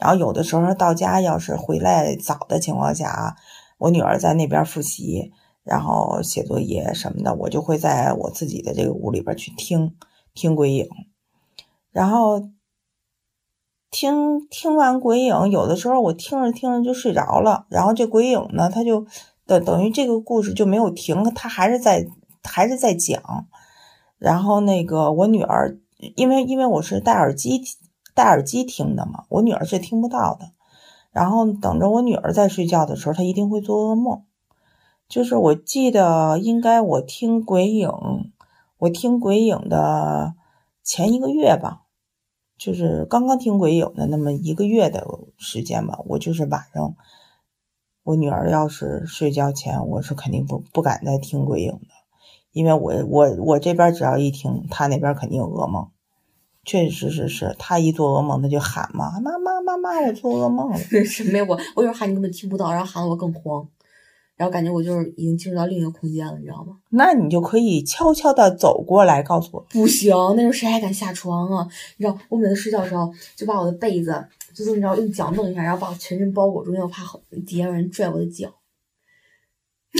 [0.00, 3.36] 然后有的时候到家，要是回来早的情况下啊，
[3.76, 5.30] 我女儿在那边复习，
[5.62, 9.94] 然后写作业什么的，我就会在我自己的这个屋里边去听
[10.32, 10.88] 听鬼影。
[11.92, 12.48] 然后
[13.90, 17.66] 听听完鬼影，有的时候我听着听着就睡着了。
[17.68, 19.06] 然后这鬼影呢，他就
[19.44, 22.06] 等等于这个故事就没有停，他还是在
[22.42, 23.20] 还是在讲。
[24.16, 25.76] 然后那个我女儿，
[26.16, 27.60] 因为因为我是戴耳机。
[28.20, 30.50] 戴耳机听的嘛，我女儿是听不到的。
[31.10, 34.24] 然后等着我女儿在睡觉的时候，她一定会做噩梦。
[35.08, 37.90] 就是我记得应该我听鬼影，
[38.76, 40.34] 我听鬼影的
[40.84, 41.84] 前一个月吧，
[42.58, 45.06] 就是刚刚听鬼影的那么一个月的
[45.38, 46.94] 时间吧，我就是晚上，
[48.02, 51.88] 我女儿要是睡觉前，我是肯定不不敢再听鬼影的，
[52.52, 55.88] 因为我我我这边只要一听，她那边肯定有噩梦。
[56.64, 60.78] 确实是是，他一做噩梦，他就喊嘛，妈妈妈妈，我做噩梦了。
[61.04, 63.66] 是没有我，我有时候喊你根本听不到，然后喊我更慌。
[64.36, 66.76] 然后感觉我就是已经进入到另一个空间了，你知道吗？
[66.90, 69.66] 那你就可以悄悄的走过来告诉我。
[69.70, 71.68] 不行，那时候谁还敢下床啊？
[71.98, 77.02] 你知道，我每次睡觉的时候就把我的被子，就是你知道用脚弄一下，然后把我全身包裹住，因为我怕
[77.46, 78.48] 底下有人拽我的脚。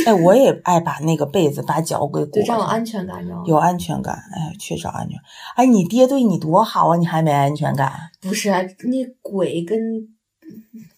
[0.06, 3.44] 哎，我也爱把那个被子把脚给裹对，这样有安全感，你知道吗？
[3.46, 5.18] 有安全感，哎，缺少安全。
[5.56, 7.92] 哎，你爹对你多好啊，你还没安全感？
[8.20, 9.78] 不是，那鬼跟。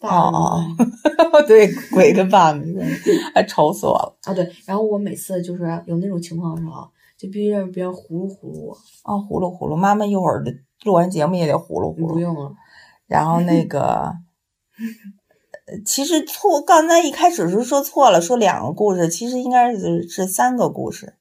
[0.01, 0.65] 哦哦，
[1.47, 4.33] 对，鬼跟爸没关系，还愁死我了啊！
[4.33, 6.89] 对，然后我每次就是有那种情况的时候，
[7.19, 9.77] 就必须让别人呼噜呼噜我啊，呼噜呼噜。
[9.77, 10.43] 妈妈一会儿
[10.85, 12.13] 录完节目也得呼噜呼噜。
[12.15, 12.53] 不用了。
[13.07, 14.11] 然后那个，
[15.85, 21.15] 其实错，刚才一开始是说错了，说两个故事，其实应该是是三个故事。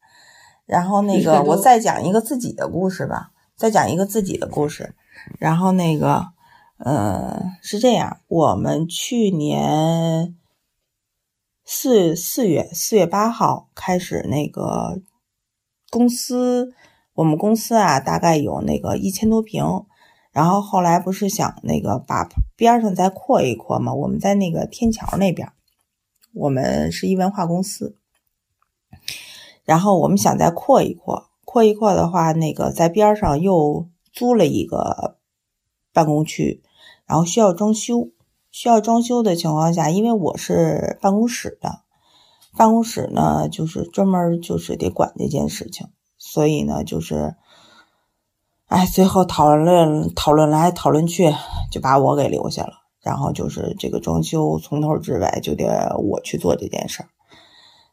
[0.65, 4.95] 然后那个，我再讲一个自己的故事吧，再讲一个自己的故事。
[5.39, 6.27] 然后那个。
[6.83, 10.35] 呃，是这样，我们去年
[11.63, 14.99] 四四月四月八号开始那个
[15.91, 16.73] 公司，
[17.13, 19.63] 我们公司啊，大概有那个一千多平，
[20.31, 23.93] 然后后来不是想那个把边上再扩一扩嘛？
[23.93, 25.51] 我们在那个天桥那边，
[26.33, 27.97] 我们是一文化公司，
[29.63, 35.17] 然后我们想再扩一扩，扩一扩的话，那个在边上又租了一个
[35.93, 36.63] 办公区。
[37.07, 38.11] 然后需要装修，
[38.51, 41.81] 需要装修的情况下，因为我是办公室的，
[42.55, 47.35] 办公室呢就是专门就是得管这件事情，所以呢就是，
[48.71, 51.29] 哎，最后讨论讨论来讨论去，
[51.69, 52.71] 就把我给留下了。
[53.01, 57.09] 然后就是这个装修从头至尾就得我去做这件事儿。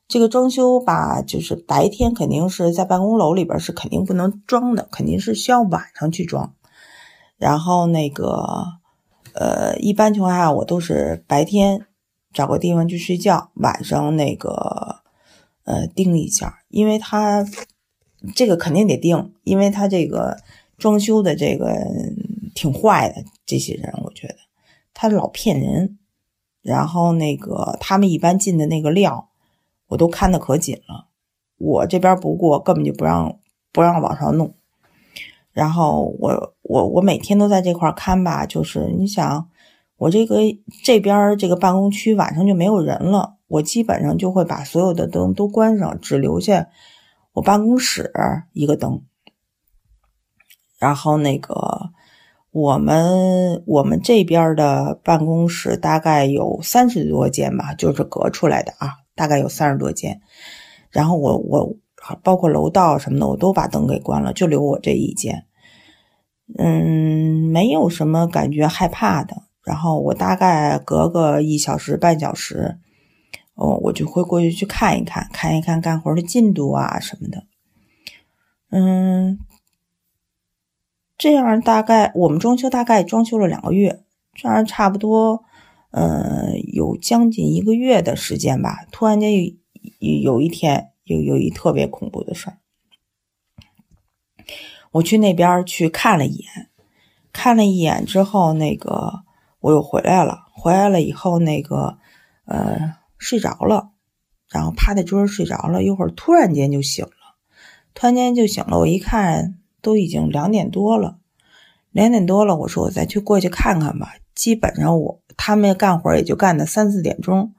[0.06, 6.54] 这个装修吧，就是白天肯定是在办公楼里边是肯定不能装的，肯定是需要晚上去装。
[7.36, 8.78] 然后那个。
[9.34, 11.86] 呃，一般情况下我都是白天
[12.32, 14.96] 找个地方去睡觉，晚上那个
[15.64, 17.44] 呃盯一下，因为他
[18.34, 20.38] 这个肯定得定，因为他这个
[20.78, 21.76] 装修的这个
[22.54, 24.36] 挺坏的，这些人我觉得
[24.94, 25.98] 他老骗人，
[26.62, 29.28] 然后那个他们一般进的那个料
[29.88, 31.08] 我都看的可紧了，
[31.56, 33.38] 我这边不过根本就不让
[33.72, 34.54] 不让往上弄。
[35.52, 39.48] 然后我我我每天都在这块看吧，就是你想，
[39.96, 40.36] 我这个
[40.84, 46.68] 这边这个办公区晚上就没有人了，我基本上就会把所有的灯都关上，只留下
[47.32, 48.12] 我办公室
[48.52, 49.02] 一个灯。
[50.78, 51.90] 然后那个
[52.50, 60.20] 我们我们这边的办公室大概有三十多间吧，就是隔出来的啊，大概有三十多间。
[60.90, 61.76] 然后我我
[62.22, 65.44] 包括楼道什么的，我都把灯给关了，就留我这一间。
[66.56, 69.42] 嗯，没有什么感觉害怕的。
[69.64, 72.78] 然后我大概隔个一小时半小时，
[73.54, 77.44] 哦，我就会过去去看一看，看一看干活的进度啊什么的。
[78.70, 79.38] 嗯，
[81.18, 84.04] 这样大概我们装修大概装修了两个月，
[84.34, 85.42] 这样差不多，
[85.90, 88.86] 呃，有将近一个月的时间吧。
[88.92, 89.52] 突然间有
[89.98, 92.58] 有一天，有有一特别恐怖的事儿。
[94.92, 96.68] 我去那边去看了一眼，
[97.32, 99.24] 看了一眼之后，那个
[99.60, 100.46] 我又回来了。
[100.52, 101.98] 回来了以后，那个
[102.46, 103.90] 呃睡着了，
[104.48, 107.10] 然后趴在桌上睡着了一会儿，突然间就醒了。
[107.92, 111.18] 突然间就醒了，我一看都已经两点多了，
[111.90, 114.14] 两点多了，我说我再去过去看看吧。
[114.34, 117.54] 基本上我他们干活也就干到三四点钟，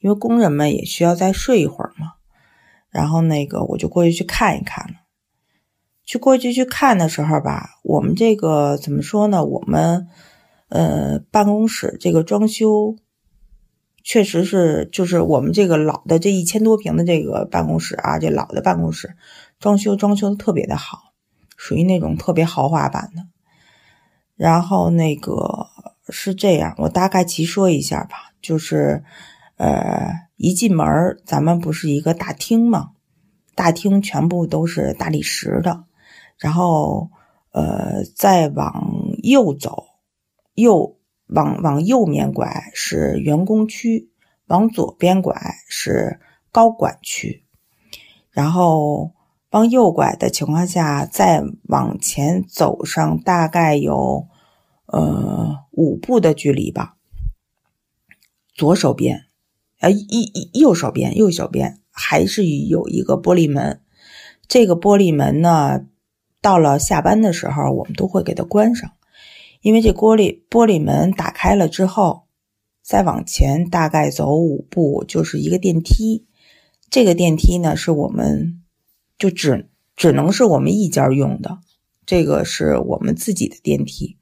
[0.00, 2.12] 因为工人们也需要再睡一会儿嘛。
[2.90, 4.94] 然后那个我就过去去看一看了。
[6.04, 9.44] 去过去去看的时候吧，我们这个怎么说呢？
[9.44, 10.08] 我们
[10.68, 12.96] 呃办公室这个装修
[14.02, 19.14] 确实是，就是我们这个老的这一千多平的这个办公室啊，这老的办公室
[19.60, 21.11] 装修装修的特别的好，
[21.62, 23.22] 属于那种特别豪华版的。
[24.34, 25.68] 然后那个
[26.08, 29.04] 是这样，我大概齐说一下吧，就是
[29.58, 32.90] 呃一进门咱们不是一个大厅吗？
[33.54, 35.84] 大厅全部都是大理石的。
[36.36, 37.10] 然后，
[37.52, 38.90] 呃，再往
[39.22, 39.84] 右走，
[40.54, 40.98] 右
[41.28, 44.10] 往往右面拐是员工区，
[44.46, 46.18] 往左边拐是
[46.50, 47.44] 高管区，
[48.32, 49.12] 然后
[49.52, 54.26] 往右拐的情况下，再往前走上大概有
[54.86, 56.96] 呃五步的距离吧。
[58.54, 59.26] 左手边，
[59.80, 63.82] 呃，一一右手边，右手边还是有一个玻璃门。
[64.48, 65.84] 这个玻璃门呢，
[66.40, 68.92] 到了下班的时候，我们都会给它关上，
[69.60, 72.22] 因为这玻璃玻璃门打开了之后，
[72.82, 76.26] 再往前大概走五步就是一个电梯。
[76.88, 78.61] 这个电梯呢，是我们
[79.22, 81.58] 就只只能是我们一家用的，
[82.04, 84.16] 这个是我们自己的电梯，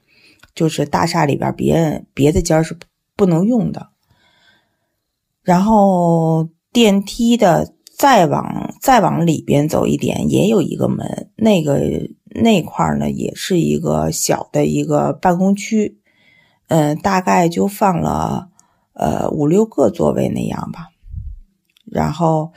[0.55, 2.77] 就是大厦里边别人别的家是
[3.17, 3.89] 不能用的。
[5.43, 11.81] 然后电梯的再往再往里边走一点，也有一个门，那个
[12.27, 15.99] 那块呢也是一个小的一个办公区，
[16.69, 18.51] 嗯，大概就放了
[18.93, 20.89] 呃五六个座位那样吧。
[21.87, 22.53] 然后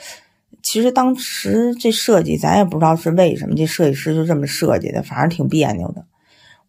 [0.63, 6.07] 其实当时这设计咱也不知道是为什么，这设计师就这么设计的，反正挺别扭的。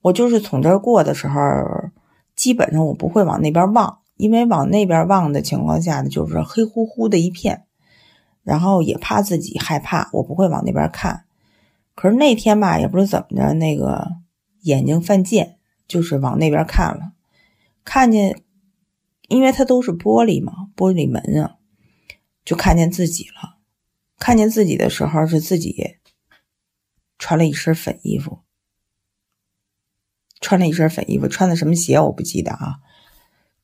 [0.03, 1.41] 我就是从这儿过的时候，
[2.37, 4.01] 基本上我不会往那边望。
[4.17, 7.65] 因为往那边望的情况下呢，就是黑乎乎的一片，
[8.45, 11.25] 然后也怕自己害怕，我不会往那边看。
[11.97, 14.07] 可是那天吧，也不知怎么着，那个
[14.61, 15.57] 眼睛犯贱，
[15.89, 17.11] 就是往那边看了，
[17.85, 18.41] 看见，
[19.27, 21.57] 因为它都是玻璃嘛，玻璃门啊，
[22.45, 23.54] 就看见自己了。
[24.25, 25.99] 看见自己的时候，是自己
[27.19, 28.39] 穿了一身粉衣服，
[30.41, 32.77] 穿了一身粉衣服，穿的什么鞋我不记得啊。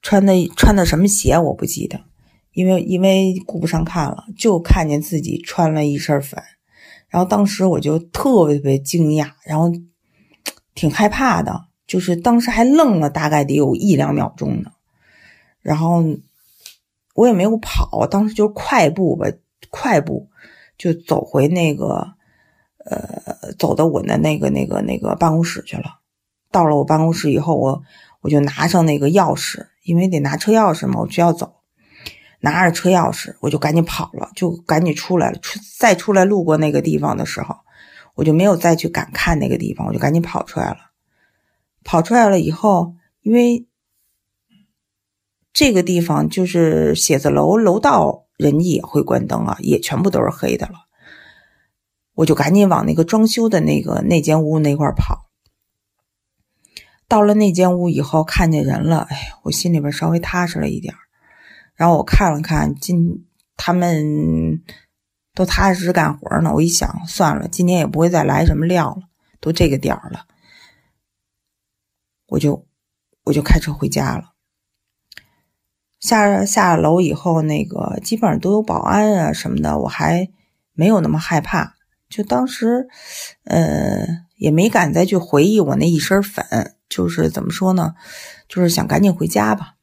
[0.02, 2.04] 穿的穿的什么鞋我不记得，
[2.52, 6.38] 因为因为顾不上看了，就看见自己穿了一身粉，
[7.08, 9.72] 然后当时我就特别特别惊讶，然后
[10.74, 14.72] 挺害怕的，就是当时还愣了大概得有一两秒钟呢，
[15.62, 16.04] 然后
[17.14, 19.26] 我也没有跑，当时就是快步吧，
[19.70, 20.28] 快步
[20.80, 22.14] 就走回那个
[22.86, 26.00] 呃，走到我的那个那个那个办公室去了。
[26.50, 27.82] 到了我办公室以后，我
[28.22, 29.66] 我就拿上那个钥匙。
[29.82, 31.62] 因为得拿车钥匙嘛，我就要走，
[32.40, 35.38] 拿着车钥匙，我就赶紧跑了，就赶紧出来了。
[35.40, 37.56] 出再出来路过那个地方的时候，
[38.14, 40.76] 我就没有再去敢看那个地方，我就赶紧跑出来了。
[41.82, 43.66] 跑出来了以后，因为
[45.52, 50.74] 这个地方就是写字楼楼道，人家也会关灯啊，也全部都是黑的了。
[52.14, 55.26] 我就赶紧往那个装修的那个那间屋那块跑。
[57.06, 60.94] 到了那间屋以后，看见人了，哎，我心里边稍微踏实了一点
[61.74, 63.26] 然后我看了看，今
[63.56, 64.62] 他们
[65.34, 66.52] 都踏踏实实干活呢。
[66.54, 69.02] 我一想，算了，今天也不会再来什么料了，
[69.40, 70.26] 都这个点了，
[72.28, 72.66] 我就
[73.24, 74.29] 我就开车回家了。
[76.00, 80.28] 下下楼以后，那个基本上都有保安啊什么的，我还
[80.72, 81.76] 没有那么害怕。
[82.08, 82.88] 就当时，
[83.44, 84.04] 呃，
[84.36, 86.74] 也没敢再去回忆我那一身粉。
[86.88, 87.94] 就是怎么说呢？
[88.48, 89.74] 就是想赶紧回家吧。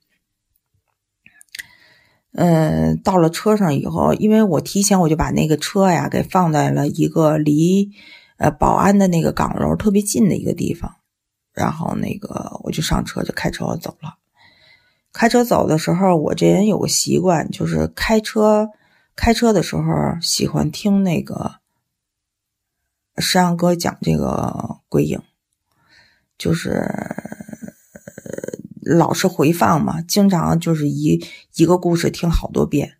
[2.34, 7.92] 嗯，到了车上以后，因为我提前我就把那个车呀给放在了一个离
[8.38, 10.96] 呃保安的那个岗楼特别近的一个地方，
[11.54, 14.18] 然后那个我就上车就开车走了。
[15.18, 18.70] 开车走的时候，我这人有个习惯，就是开车
[19.16, 19.82] 开车的时候
[20.22, 21.56] 喜欢听那个
[23.18, 25.20] 石阳哥讲这个鬼影。
[26.38, 26.88] 就是
[28.84, 32.98] 老是回放嘛，经常就是一一个故事听好多遍。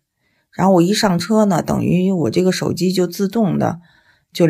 [0.50, 3.80] 然后我一上车呢，等于我这个手机就自动的
[4.32, 4.48] 就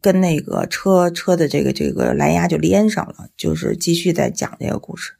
[0.00, 5.12] 跟那个车车的这个这个蓝牙就连上了，就是继续在讲这个故事。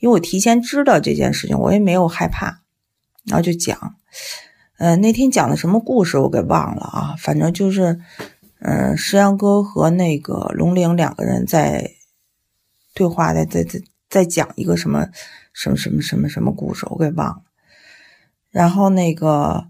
[0.00, 2.62] 因为我提前知道这件事情，我也没有害怕，
[3.24, 3.94] 然后就讲。
[4.78, 8.00] 呃，那天讲的什么故事我给忘了啊，反正就是，
[8.58, 11.92] 嗯，石阳哥和那个龙玲两个人在。
[12.92, 15.06] 对话在在在在讲一个什么
[15.52, 17.42] 什么什么什么什么故事，我给忘了。
[18.50, 19.68] 然后那个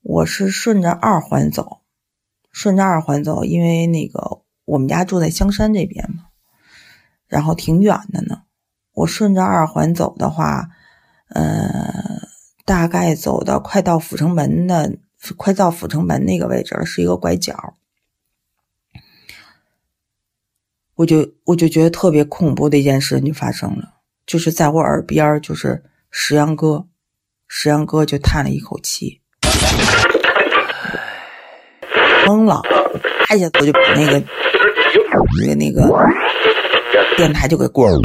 [0.00, 1.80] 我是顺着二环走，
[2.52, 6.26] 顺着二环走，因为那个我们家住在香山这边嘛，
[7.26, 8.42] 然后挺远的呢。
[8.94, 10.68] 我顺着二环走的话，
[11.28, 11.92] 呃，
[12.64, 14.96] 大概走到快到阜成门的，
[15.36, 17.74] 快到阜成门那个位置是一个拐角。
[20.94, 23.94] 我就我就觉得特别恐怖的一件事就发生了，
[24.26, 25.82] 就是在我耳边，就是
[26.12, 26.86] 石阳哥，
[27.48, 29.20] 石阳哥就叹了一口气，
[32.26, 32.62] 懵了，
[33.26, 34.22] 啪一下子就把那个
[35.34, 35.92] 那个那个
[37.16, 38.00] 电台就给关了。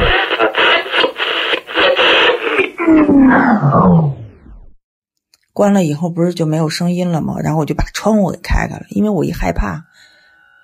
[5.52, 7.34] 关了以后不是就没有声音了吗？
[7.42, 9.84] 然后我就把窗户给开开了，因为我一害怕，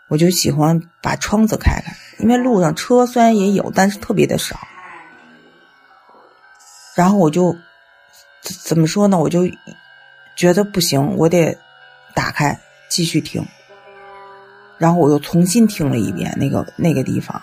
[0.08, 4.56] 我就喜欢把窗子开开，因为路上车虽然也有，但是特别的少。
[6.94, 7.54] 然后我就
[8.40, 9.18] 怎么说呢？
[9.18, 9.42] 我就
[10.34, 11.58] 觉得不行，我得
[12.14, 12.58] 打开
[12.88, 13.44] 继续听。
[14.78, 17.42] 然后我又重新听了一遍那个那个地方，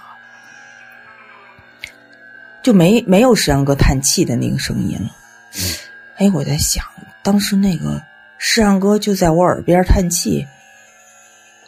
[2.63, 5.09] 就没没有石阳哥叹气的那个声音了。
[6.17, 6.83] 哎，我在想，
[7.21, 8.01] 当时那个
[8.37, 10.47] 石阳哥就在我耳边叹气，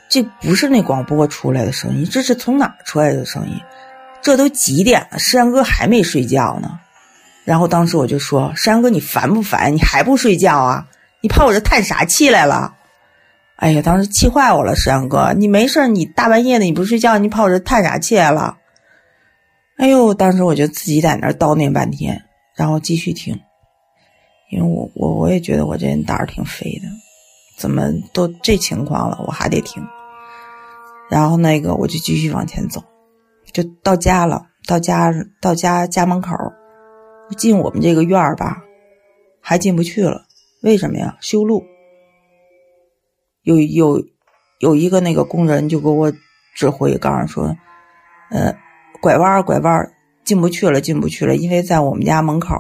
[0.08, 3.60] 这不是那广播出来的声音，这是从哪儿出来的声音？
[4.22, 6.80] 这都几点了，石阳哥还没睡觉呢。
[7.44, 9.76] 然后当时我就说：“石阳哥，你烦不烦？
[9.76, 10.88] 你还不睡觉啊？
[11.22, 12.74] 你跑我这叹啥气来了？”
[13.58, 18.58] 哎呀，当时气坏我了，石阳哥，你没事你大半夜的你不睡觉，你跑我这叹啥气来了？
[19.78, 22.24] 哎呦，当时我就自己在那儿叨念半天，
[22.56, 23.40] 然后继续听，
[24.52, 26.88] 因为我我我也觉得我这人胆儿挺肥的，
[27.58, 29.84] 怎么都这情况了，我还得听。
[31.10, 32.84] 然后那个我就继续往前走，
[33.52, 36.34] 就到家了，到家到家家门口。
[37.38, 38.62] 进我们这个院儿吧，
[39.42, 40.26] 还进不去了。
[40.62, 41.18] 为什么呀？
[41.22, 41.64] 修路。
[43.42, 44.04] 有有
[44.60, 46.14] 有一个那个工人就给我
[46.54, 47.58] 指挥，告诉说
[48.30, 48.56] ：“呃，
[49.02, 49.92] 拐弯拐弯
[50.24, 52.56] 进不去了，进不去了，因为在我们家门口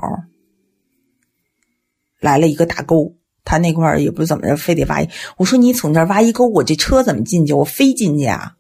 [2.20, 5.10] 来了一个大沟，他那块儿也不怎么着，非得挖一。
[5.38, 7.54] 我说你从这儿挖一沟，我这车怎么进去？
[7.54, 8.54] 我非进去啊。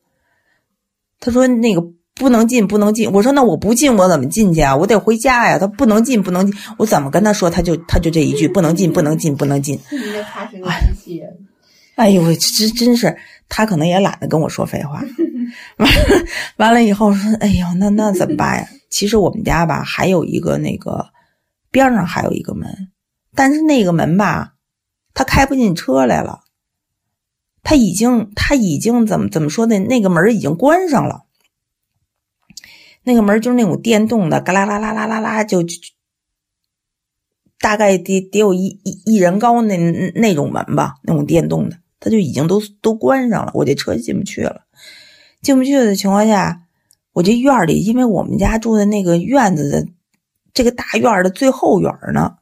[1.19, 1.85] 他说那个。”
[2.17, 3.11] 不能进，不能进。
[3.11, 4.73] 我说那我不进，我怎么进去啊？
[4.73, 5.59] 我得回家呀。
[5.59, 6.57] 他不能进，不能进。
[6.77, 7.49] 我怎么跟他说？
[7.49, 9.77] 他就他就这一句，不能进，不能进，不能进。
[9.91, 11.37] 因为他是个机器人。
[11.95, 13.17] 哎呦，这真真是
[13.47, 15.03] 他可能也懒得跟我说废话。
[15.77, 16.25] 完了
[16.57, 18.67] 完了以后说，哎呦，那那怎么办呀？
[18.89, 21.09] 其实我们家吧还有一个那个
[21.71, 22.89] 边上还有一个门，
[23.35, 24.53] 但是那个门吧，
[25.13, 26.41] 他开不进车来了。
[27.63, 29.79] 他已经他已经怎么怎么说呢？
[29.79, 31.25] 那个门已经关上了。
[33.03, 35.63] 那个门就是那种电动的，嘎啦啦啦啦啦啦，就
[37.59, 39.77] 大概得得有一一一人高那
[40.15, 44.61] 那种门吧，那种电动的，它就已经都都关上了，我这车进不去了。
[45.41, 46.63] 进不去的情况下，
[47.13, 49.87] 我这院里，因为我们家住的那个院子的
[50.53, 52.37] 这个大院的最后院呢。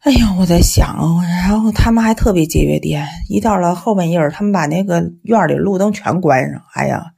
[0.00, 6.62] 哎呀，我在想，然后他们还特别节约电，一到了后半夜，他们把那个院里路灯全关上。
[6.74, 7.12] 哎呀。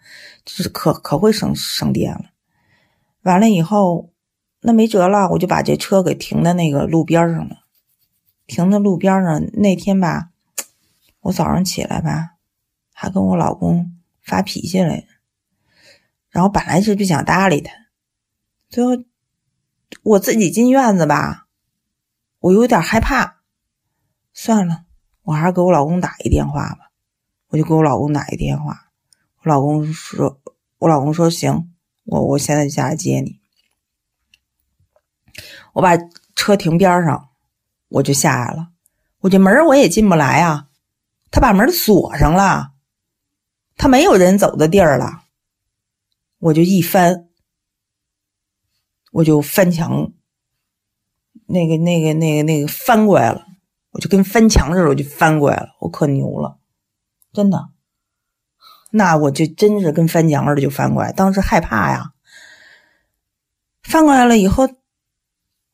[0.47, 2.25] 就是可可会省省电了，
[3.23, 4.11] 完了以后，
[4.61, 7.57] 那没辙了，我就把这车给停在那个路边上了。
[8.47, 10.29] 停在路边上那天吧，
[11.25, 12.37] 我早上起来吧，
[12.93, 15.07] 还跟我老公发脾气来着
[16.29, 17.73] 然后本来是不想搭理他，
[18.69, 18.91] 最后
[20.03, 21.47] 我自己进院子吧，
[22.41, 23.41] 我有点害怕，
[24.33, 24.85] 算了，
[25.23, 26.91] 我还是给我老公打一电话吧。
[27.49, 28.91] 我就给我老公打一电话。
[29.43, 30.41] 我老公说
[30.79, 31.73] ：“我老公说行，
[32.03, 33.41] 我我现在就下来接你。
[35.73, 35.97] 我把
[36.35, 37.31] 车停边上，
[37.89, 38.73] 我就下来了。
[39.21, 40.69] 我这门我也进不来啊，
[41.35, 42.75] 他把门锁上了，
[43.77, 45.25] 他没有人走的地儿了。
[46.39, 47.27] 我就一翻，
[49.11, 50.13] 我就翻墙，
[51.47, 53.45] 那个那个那个那个翻过来了，
[53.91, 55.71] 我就跟翻墙似的，我就翻过来了。
[55.81, 56.61] 我可牛了，
[57.33, 57.71] 真的。”
[58.93, 61.11] 那我就真是跟翻墙似的，就翻过来。
[61.11, 62.13] 当时害怕呀，
[63.83, 64.69] 翻过来了以后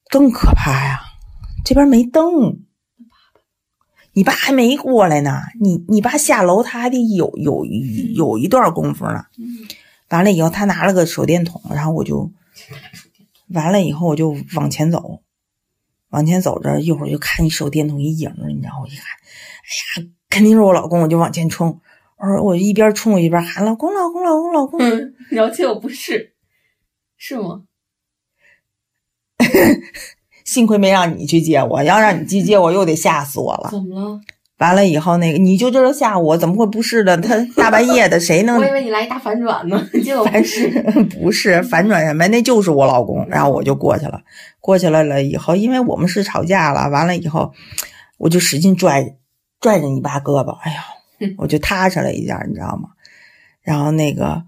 [0.08, 1.02] 更可怕呀。
[1.62, 2.64] 这边没灯，
[4.12, 5.40] 你爸还没过来呢。
[5.60, 7.64] 你你爸下楼，他还得有有
[8.14, 9.24] 有一段功夫呢。
[10.08, 12.32] 完了以后，他拿了个手电筒，然后我就
[13.48, 15.22] 完了以后，我就往前走，
[16.08, 21.80] 往前走着，一会儿就看你手电筒一影，你知道，我一看，哎呀，肯定是我老公，我就往前冲。
[22.16, 24.80] 我说我一边冲我一边喊老公老公老公老公，
[25.30, 26.34] 了解我不是，
[27.16, 27.62] 是吗？
[30.44, 33.68] 幸亏没让你去接我，要让你去接我，又得吓死我了。
[33.70, 34.20] 怎么了？
[34.58, 37.16] 完了以后，那个你就知道吓我，怎么会不是的？
[37.16, 38.58] 他 大半夜的，谁能？
[38.58, 40.68] 我以为你来一大反转呢， 结果不是，
[41.18, 42.28] 不是反转什么？
[42.28, 43.26] 那就是我老公。
[43.28, 44.20] 然后我就过去了，
[44.60, 47.52] 过去了了以后，因为我们是吵架了，完了以后，
[48.18, 49.16] 我就使劲拽
[49.60, 50.84] 拽着你爸胳膊，哎呀！
[51.36, 52.90] 我就踏实了一下，你知道吗？
[53.62, 54.42] 然后那个，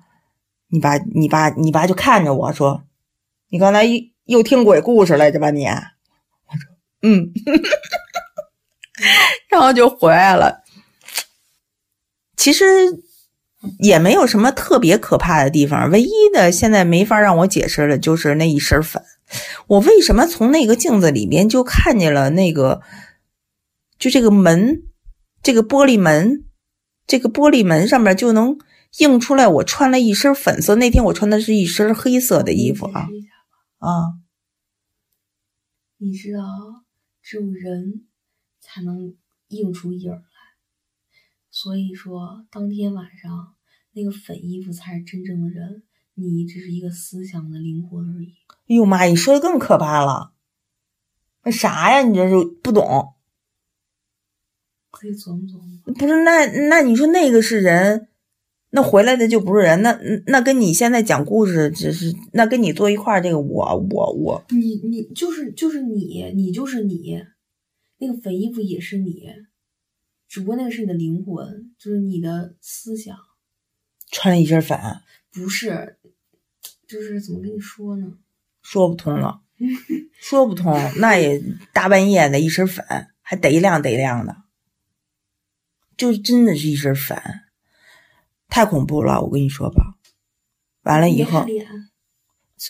[0.69, 2.83] 你爸，你爸，你爸就看着我说
[3.51, 3.85] ：“你刚才
[4.25, 5.81] 又听鬼故事来着吧？”你，我说
[7.03, 7.33] ：“嗯。
[9.49, 10.63] ”然后就回来了。
[12.37, 12.65] 其实
[13.79, 19.03] 也没有什么特别可怕的地方，唯一的现在没法让我解释的就是那一身粉。
[19.67, 22.83] 我为什么从那个镜子里边就看见了那个，
[23.99, 24.83] 就这个门，
[25.43, 26.45] 这个玻璃门，
[27.07, 28.59] 这个玻璃门上面就能
[28.99, 30.75] 映出来我穿了一身粉色。
[30.75, 33.07] 那天我穿的是一身黑色的衣服啊
[33.83, 34.15] 啊！
[35.99, 36.85] 你知道，
[37.21, 38.07] 只有人
[38.61, 39.17] 才能
[39.49, 40.23] 映出影儿来，
[41.51, 43.57] 所以说当天晚上
[43.91, 45.83] 那个粉衣服才是真正的人，
[46.15, 48.37] 你只是一个思想的灵魂而已。
[48.69, 50.33] 哎呦妈，你说的更可怕了。
[51.43, 52.03] 那啥呀？
[52.03, 53.15] 你这是不懂？
[54.93, 55.79] 可以琢磨琢磨。
[55.85, 58.09] 不是，那那你说那个是人，
[58.75, 67.23] 那回来的就不是人，那那跟你现在讲故事只是那跟你坐一块儿，这个我我我你你就是就是你，你就是你，
[67.99, 69.29] 那个粉衣服也是你，
[70.27, 73.15] 只不过那个是你的灵魂，就是你的思想，
[74.11, 74.79] 穿了一身粉，
[75.31, 75.99] 不是，
[76.89, 78.15] 就是怎么跟你说呢？
[78.63, 79.43] 说不通了，
[80.19, 80.75] 说不通。
[80.97, 81.43] 那也
[81.75, 82.87] 大半夜的一身粉，
[83.21, 84.35] 还得亮得亮的，
[85.95, 87.21] 就真的是一身粉，
[88.53, 89.23] 太恐怖了。
[89.23, 89.95] 我跟你说吧，
[90.83, 91.47] 完了以后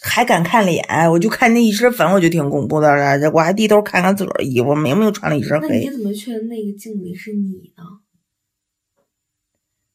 [0.00, 3.30] 还敢看脸，我就看那一身粉，我就挺恐怖的了。
[3.32, 5.90] 我还低头看看自个儿衣服，明明穿了一身那你黑。
[5.90, 7.82] 怎么确定那个镜子里是你呢？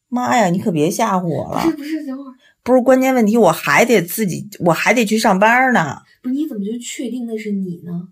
[0.10, 1.78] 妈呀，你可别吓唬我了不是！
[1.78, 2.34] 不是，等会儿
[2.64, 6.02] 不是关键问题，我还得自己，我还得去上班呢。
[6.22, 8.10] 不是你怎么就确定那是你呢？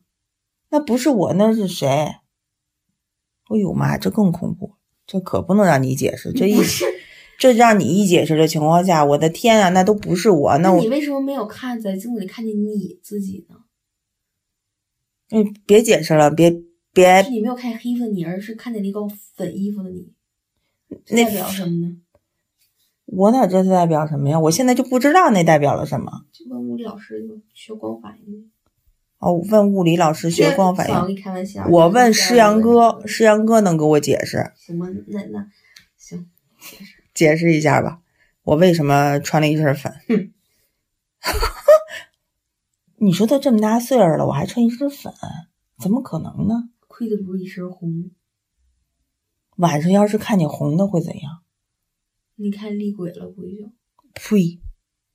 [0.69, 1.87] 那不是我，那是谁？
[1.87, 6.31] 哎呦妈，这更恐怖，这可不能让你解释。
[6.31, 6.85] 这一不是，
[7.37, 13.55] 这让你一解释的情况下，我的天啊，那都不是我，那我那你为什么没有看在镜子里看见你自己呢？
[15.31, 16.55] 嗯别解释了，别
[16.93, 19.01] 别是你没有看见黑衣服的你，而是看见了一个
[19.35, 20.13] 粉衣服的你，
[21.09, 21.97] 那代表什么呢？
[23.05, 24.39] 我哪知道代表什么呀？
[24.39, 26.25] 我现在就不知道那代表了什么。
[26.31, 28.51] 就问物理老师就学光反应。
[29.19, 31.67] 哦，问物理老师学光反应，你开玩笑。
[31.69, 34.87] 我问诗阳哥，是施阳哥能给我解释行吧？
[35.07, 35.47] 那那
[35.97, 36.29] 行，
[36.59, 36.94] 解释。
[37.15, 38.01] 解释一下吧，
[38.43, 39.91] 我为什么穿了一身粉？
[40.07, 40.31] 哼
[42.97, 45.11] 你说都这么大岁数了，我还穿一身粉，
[45.79, 46.69] 怎么可能呢？
[46.87, 48.11] 亏的不是一身红，
[49.57, 51.41] 晚上要是看见红的会怎样？
[52.35, 53.71] 你看厉鬼了不会就？
[54.13, 54.59] 呸！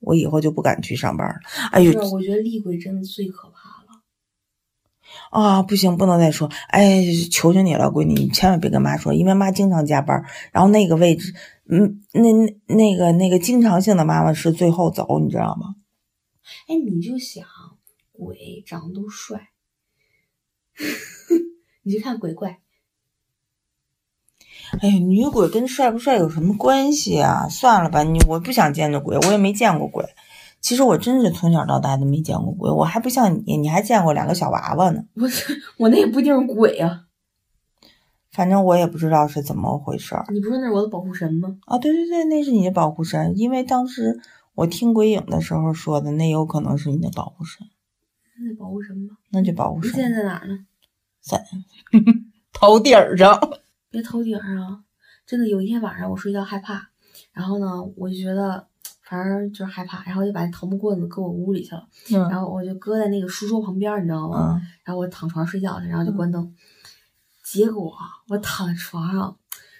[0.01, 1.35] 我以后就不敢去上班了。
[1.73, 4.01] 哎呦，我觉得厉鬼真的最可怕了。
[5.31, 6.51] 啊，不行，不能再说。
[6.69, 11.35] 哎，求求你了，闺女，你千万别跟妈说，因为妈经常加班，然后那个位置，
[11.71, 15.77] 嗯，那那那个那个经常性的妈妈是最后走，你知道吗？
[16.67, 17.45] 哎，你就想
[18.11, 19.51] 鬼长得都帅，
[21.85, 22.59] 你去看鬼怪，
[24.81, 27.49] 哎呀，女鬼跟帅不帅有什么关系啊？
[27.49, 30.05] 算了吧，你我不想见着鬼，我也没见过鬼。
[30.61, 35.05] 其实我真是从小到大都没见过鬼，我还不像你，你还见过两个小娃娃呢。
[35.15, 35.29] 我
[35.79, 37.07] 我那也不一定是鬼啊。
[38.31, 41.57] 反正我也不知道是怎么回事儿你不是那是我的保护神吗？
[41.67, 41.77] 啊！
[41.79, 44.21] 对对对，那是你的保护神，因为当时
[44.55, 47.67] 我听鬼影的时候说的，那有可能是你的保护神，
[48.39, 49.17] 那保护神吧。
[49.31, 50.59] 那就保护你现在在哪儿呢？
[51.21, 51.45] 在
[52.53, 53.39] 头顶儿上。
[53.91, 54.81] 别头顶上啊！
[55.27, 56.89] 真的有一天晚上我睡觉害怕，
[57.33, 58.67] 然后呢，我就觉得
[59.03, 64.55] 反正就是害怕，然后就把那桃木棍子搁我屋里去了，嗯然后我就搁在那个书桌旁边，你知道吗？
[64.55, 66.55] 嗯然后我躺床上睡觉去，然后就关灯。
[67.53, 69.37] 结果啊我躺在床上，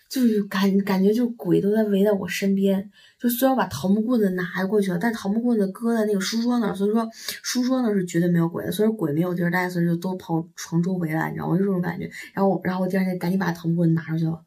[0.09, 2.91] 就是感感觉就鬼都在围在我身边。
[3.21, 7.09] 就虽然我把桃木棍子拿过去了，但桃木棍子搁在那个书桌那儿，所以说
[7.43, 8.73] 书桌那儿是绝对没有鬼的。
[8.73, 11.57] 所以说鬼没有地儿待，所以就都跑床周围来，你知道吗？
[11.57, 12.11] 就这种感觉。
[12.35, 14.41] 然后我，然后我第二天赶紧把桃木棍子拿出去了。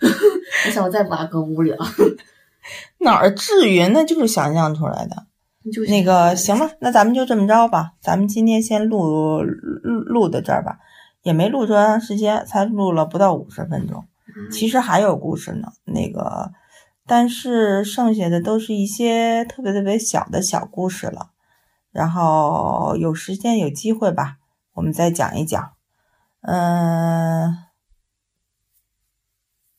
[0.66, 1.84] 我想我再不把它搁屋里了。
[3.00, 3.86] 哪儿至于？
[3.88, 5.26] 那就是想象出来的。
[5.70, 7.92] 就那个行吧，那咱们就这么着吧。
[8.00, 10.78] 咱们今天先录录录到这儿吧，
[11.22, 14.06] 也没录多长时间，才录了不到五十分钟。
[14.52, 16.52] 其实还有故事呢，那个，
[17.06, 21.32] 但是剩下的都是一些特别特别小的小故事了。
[21.90, 24.38] 然后有时间有机会吧，
[24.74, 25.72] 我们再讲一讲。
[26.42, 27.54] 嗯，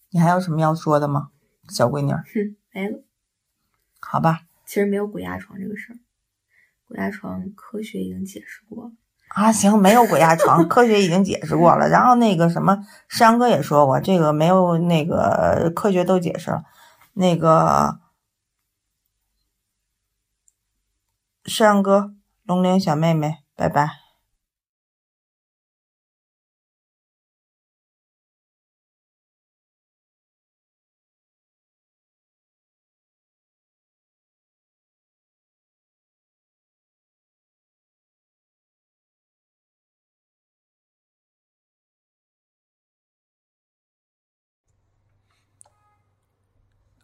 [0.10, 1.32] 你还有什么要说的吗，
[1.70, 2.24] 小闺女儿？
[2.34, 3.04] 哼，没了。
[4.00, 5.98] 好吧，其实没有鬼压床这个事儿，
[6.86, 8.92] 鬼压床科学已经解释过了。
[9.34, 11.88] 啊，行，没有鬼压床， 科学已经解释过了。
[11.88, 12.78] 然后那个什么，
[13.08, 16.64] 山哥也说过，这个没有那个科学都解释了。
[17.14, 18.00] 那个
[21.46, 22.14] 山哥，
[22.44, 24.01] 龙玲小妹妹，拜拜。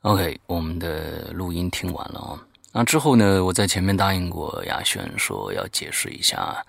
[0.01, 2.39] OK，我们的录音听完了啊。
[2.71, 6.63] 那之后呢，我在前面答应过亚轩说要解释一下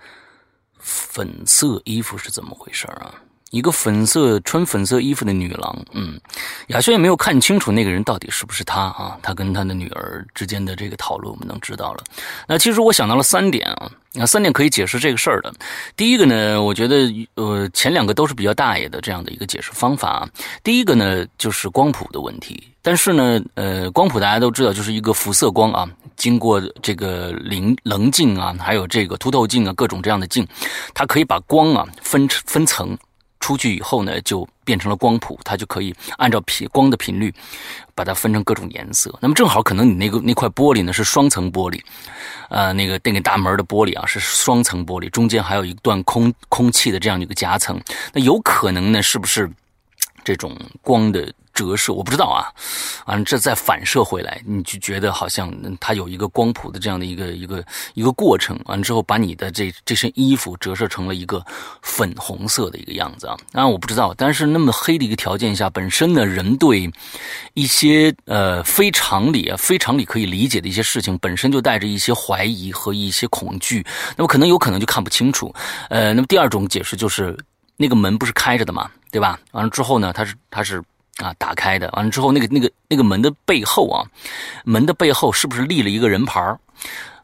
[0.79, 3.13] 粉色衣服是怎么回事啊。
[3.51, 6.19] 一个粉色穿粉色衣服的女郎，嗯，
[6.67, 9.17] 亚轩也没有看清楚那个人到底是不是他啊。
[9.23, 12.03] 他跟他的女儿之间的这个讨论，我们能知道了。
[12.47, 15.51] 那其实我想到了三点啊，那三点可以解释这个事儿的。
[15.95, 20.29] 第一个呢，我觉得呃前两个都是比较大爷的这样的一个解释方法。
[20.63, 22.63] 第一个呢，就是光谱的问题。
[22.81, 30.47] 但是呢，呃，光谱大家都知道，就是一个辐射光啊，经过这个棱棱镜啊，还有这个凸透镜啊，各种这样的镜，
[30.93, 32.97] 它可以把光啊分分层。
[33.39, 37.33] 出去以后呢，就变成了光谱，它就可以按照频光的频率，
[37.95, 39.17] 把它分成各种颜色。
[39.21, 41.81] 那么正好可能你那个那块玻璃呢是双层玻璃，
[42.49, 47.81] 呃，那个那个大门的玻璃啊是双层玻璃，中间还有一段空空气的这样一个夹层。
[48.13, 49.49] 那有可能呢，是不是
[50.23, 51.33] 这种光的？
[51.59, 52.47] 折射我不知道啊，
[53.03, 57.61] 啊，这再反射回来，你就觉得好像它有一个光谱的这样的一个一个
[57.95, 61.45] 一个过程，完之后把你的这这身衣服折射成了一个
[61.81, 63.35] 粉红色的一个样子啊。
[63.51, 66.89] 当然我不知道，但是那么黑的一个条件下，本身呢人对
[67.55, 73.85] 一些呃非常理啊非常理可以理解的一些事情，本身就带着一些怀疑和一些恐惧，
[74.15, 75.53] 那么可能有可能就看不清楚。
[75.89, 77.37] 呃，那么第二种解释就是
[77.75, 79.37] 那个门不是开着的嘛，对吧？
[79.51, 80.81] 完了之后呢，它是它是。
[81.19, 84.03] 啊，打开的，完了之后，那个那个那个门的背后啊，
[84.65, 86.57] 门的背后是不是立了一个人牌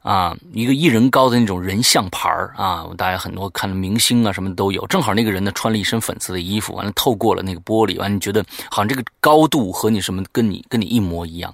[0.02, 4.86] 啊，一个一人高的那种人像牌啊，大家很多看的明星啊，什么都有。
[4.88, 11.52] 正好那个人呢，穿了一身粉色的衣服，完了透过了那个玻璃，完了你觉得好像这个高度和你什么跟你跟你一模一样。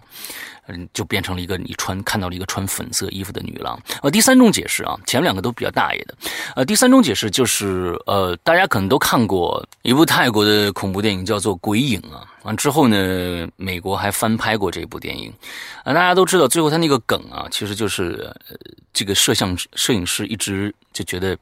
[0.71, 3.79] 嗯，就变成了一个你穿看到了一个穿粉色衣服的女郎。
[4.01, 6.15] 呃，第三种解释啊，前两个都比较大爷的。
[6.55, 12.25] 呃，第三种解释就是，呃，大家可能都看过一部泰国的恐怖电影，叫做《鬼影》啊。
[12.43, 15.31] 完之后呢，美国还翻拍过这部电影。
[15.83, 18.33] 啊，大家都知道，最后他那个梗啊，其实就是
[18.93, 21.37] 这个摄像摄影师一直就觉得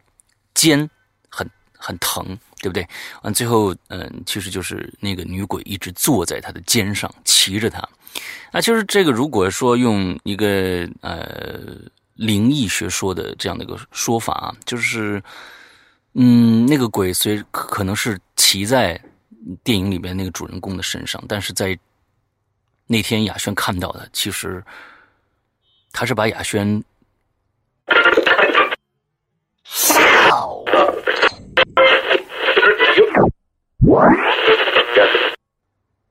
[0.54, 0.90] 肩
[1.30, 2.88] 很很疼，对不对？
[3.24, 7.82] 完最后，嗯，其实就是那个女鬼一直坐在他的肩上，骑着他。
[8.52, 11.60] 那其实这个，如果说用一个呃
[12.16, 15.22] 灵异学说的这样的一个说法啊，就是，
[16.14, 19.00] 嗯，那个鬼虽可能是骑在
[19.64, 21.78] 电影里面那个主人公的身上，但是在
[22.88, 24.64] 那天雅轩看到的，其实
[25.92, 26.84] 他是把雅轩。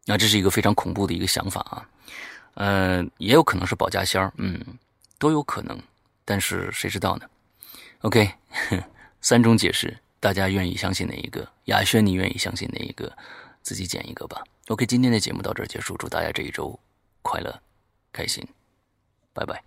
[0.08, 1.88] 那这是一个非常恐怖的一个想法啊，
[2.54, 4.58] 呃，也有可能是保家仙儿，嗯，
[5.18, 5.78] 都有可能，
[6.24, 7.28] 但是谁知道呢
[8.00, 8.32] ？OK，
[9.20, 11.46] 三种解释，大家愿意相信哪一个？
[11.66, 13.14] 亚轩，你愿意相信哪一个？
[13.62, 14.42] 自己捡一个吧。
[14.68, 16.80] OK，今天的节目到这儿结束，祝大家这一周
[17.20, 17.60] 快乐、
[18.10, 18.42] 开心，
[19.34, 19.62] 拜拜。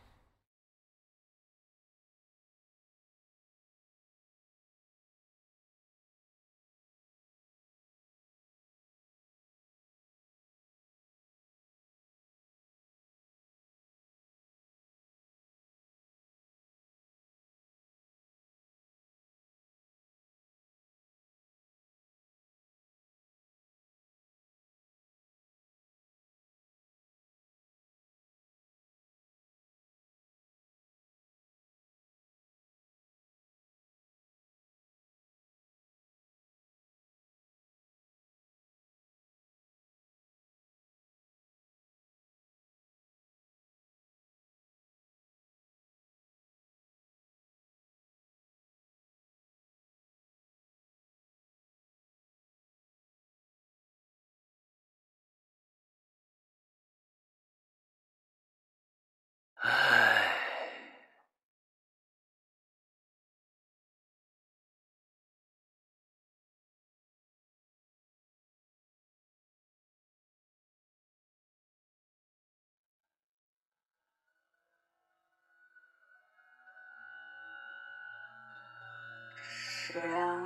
[80.00, 80.41] 两个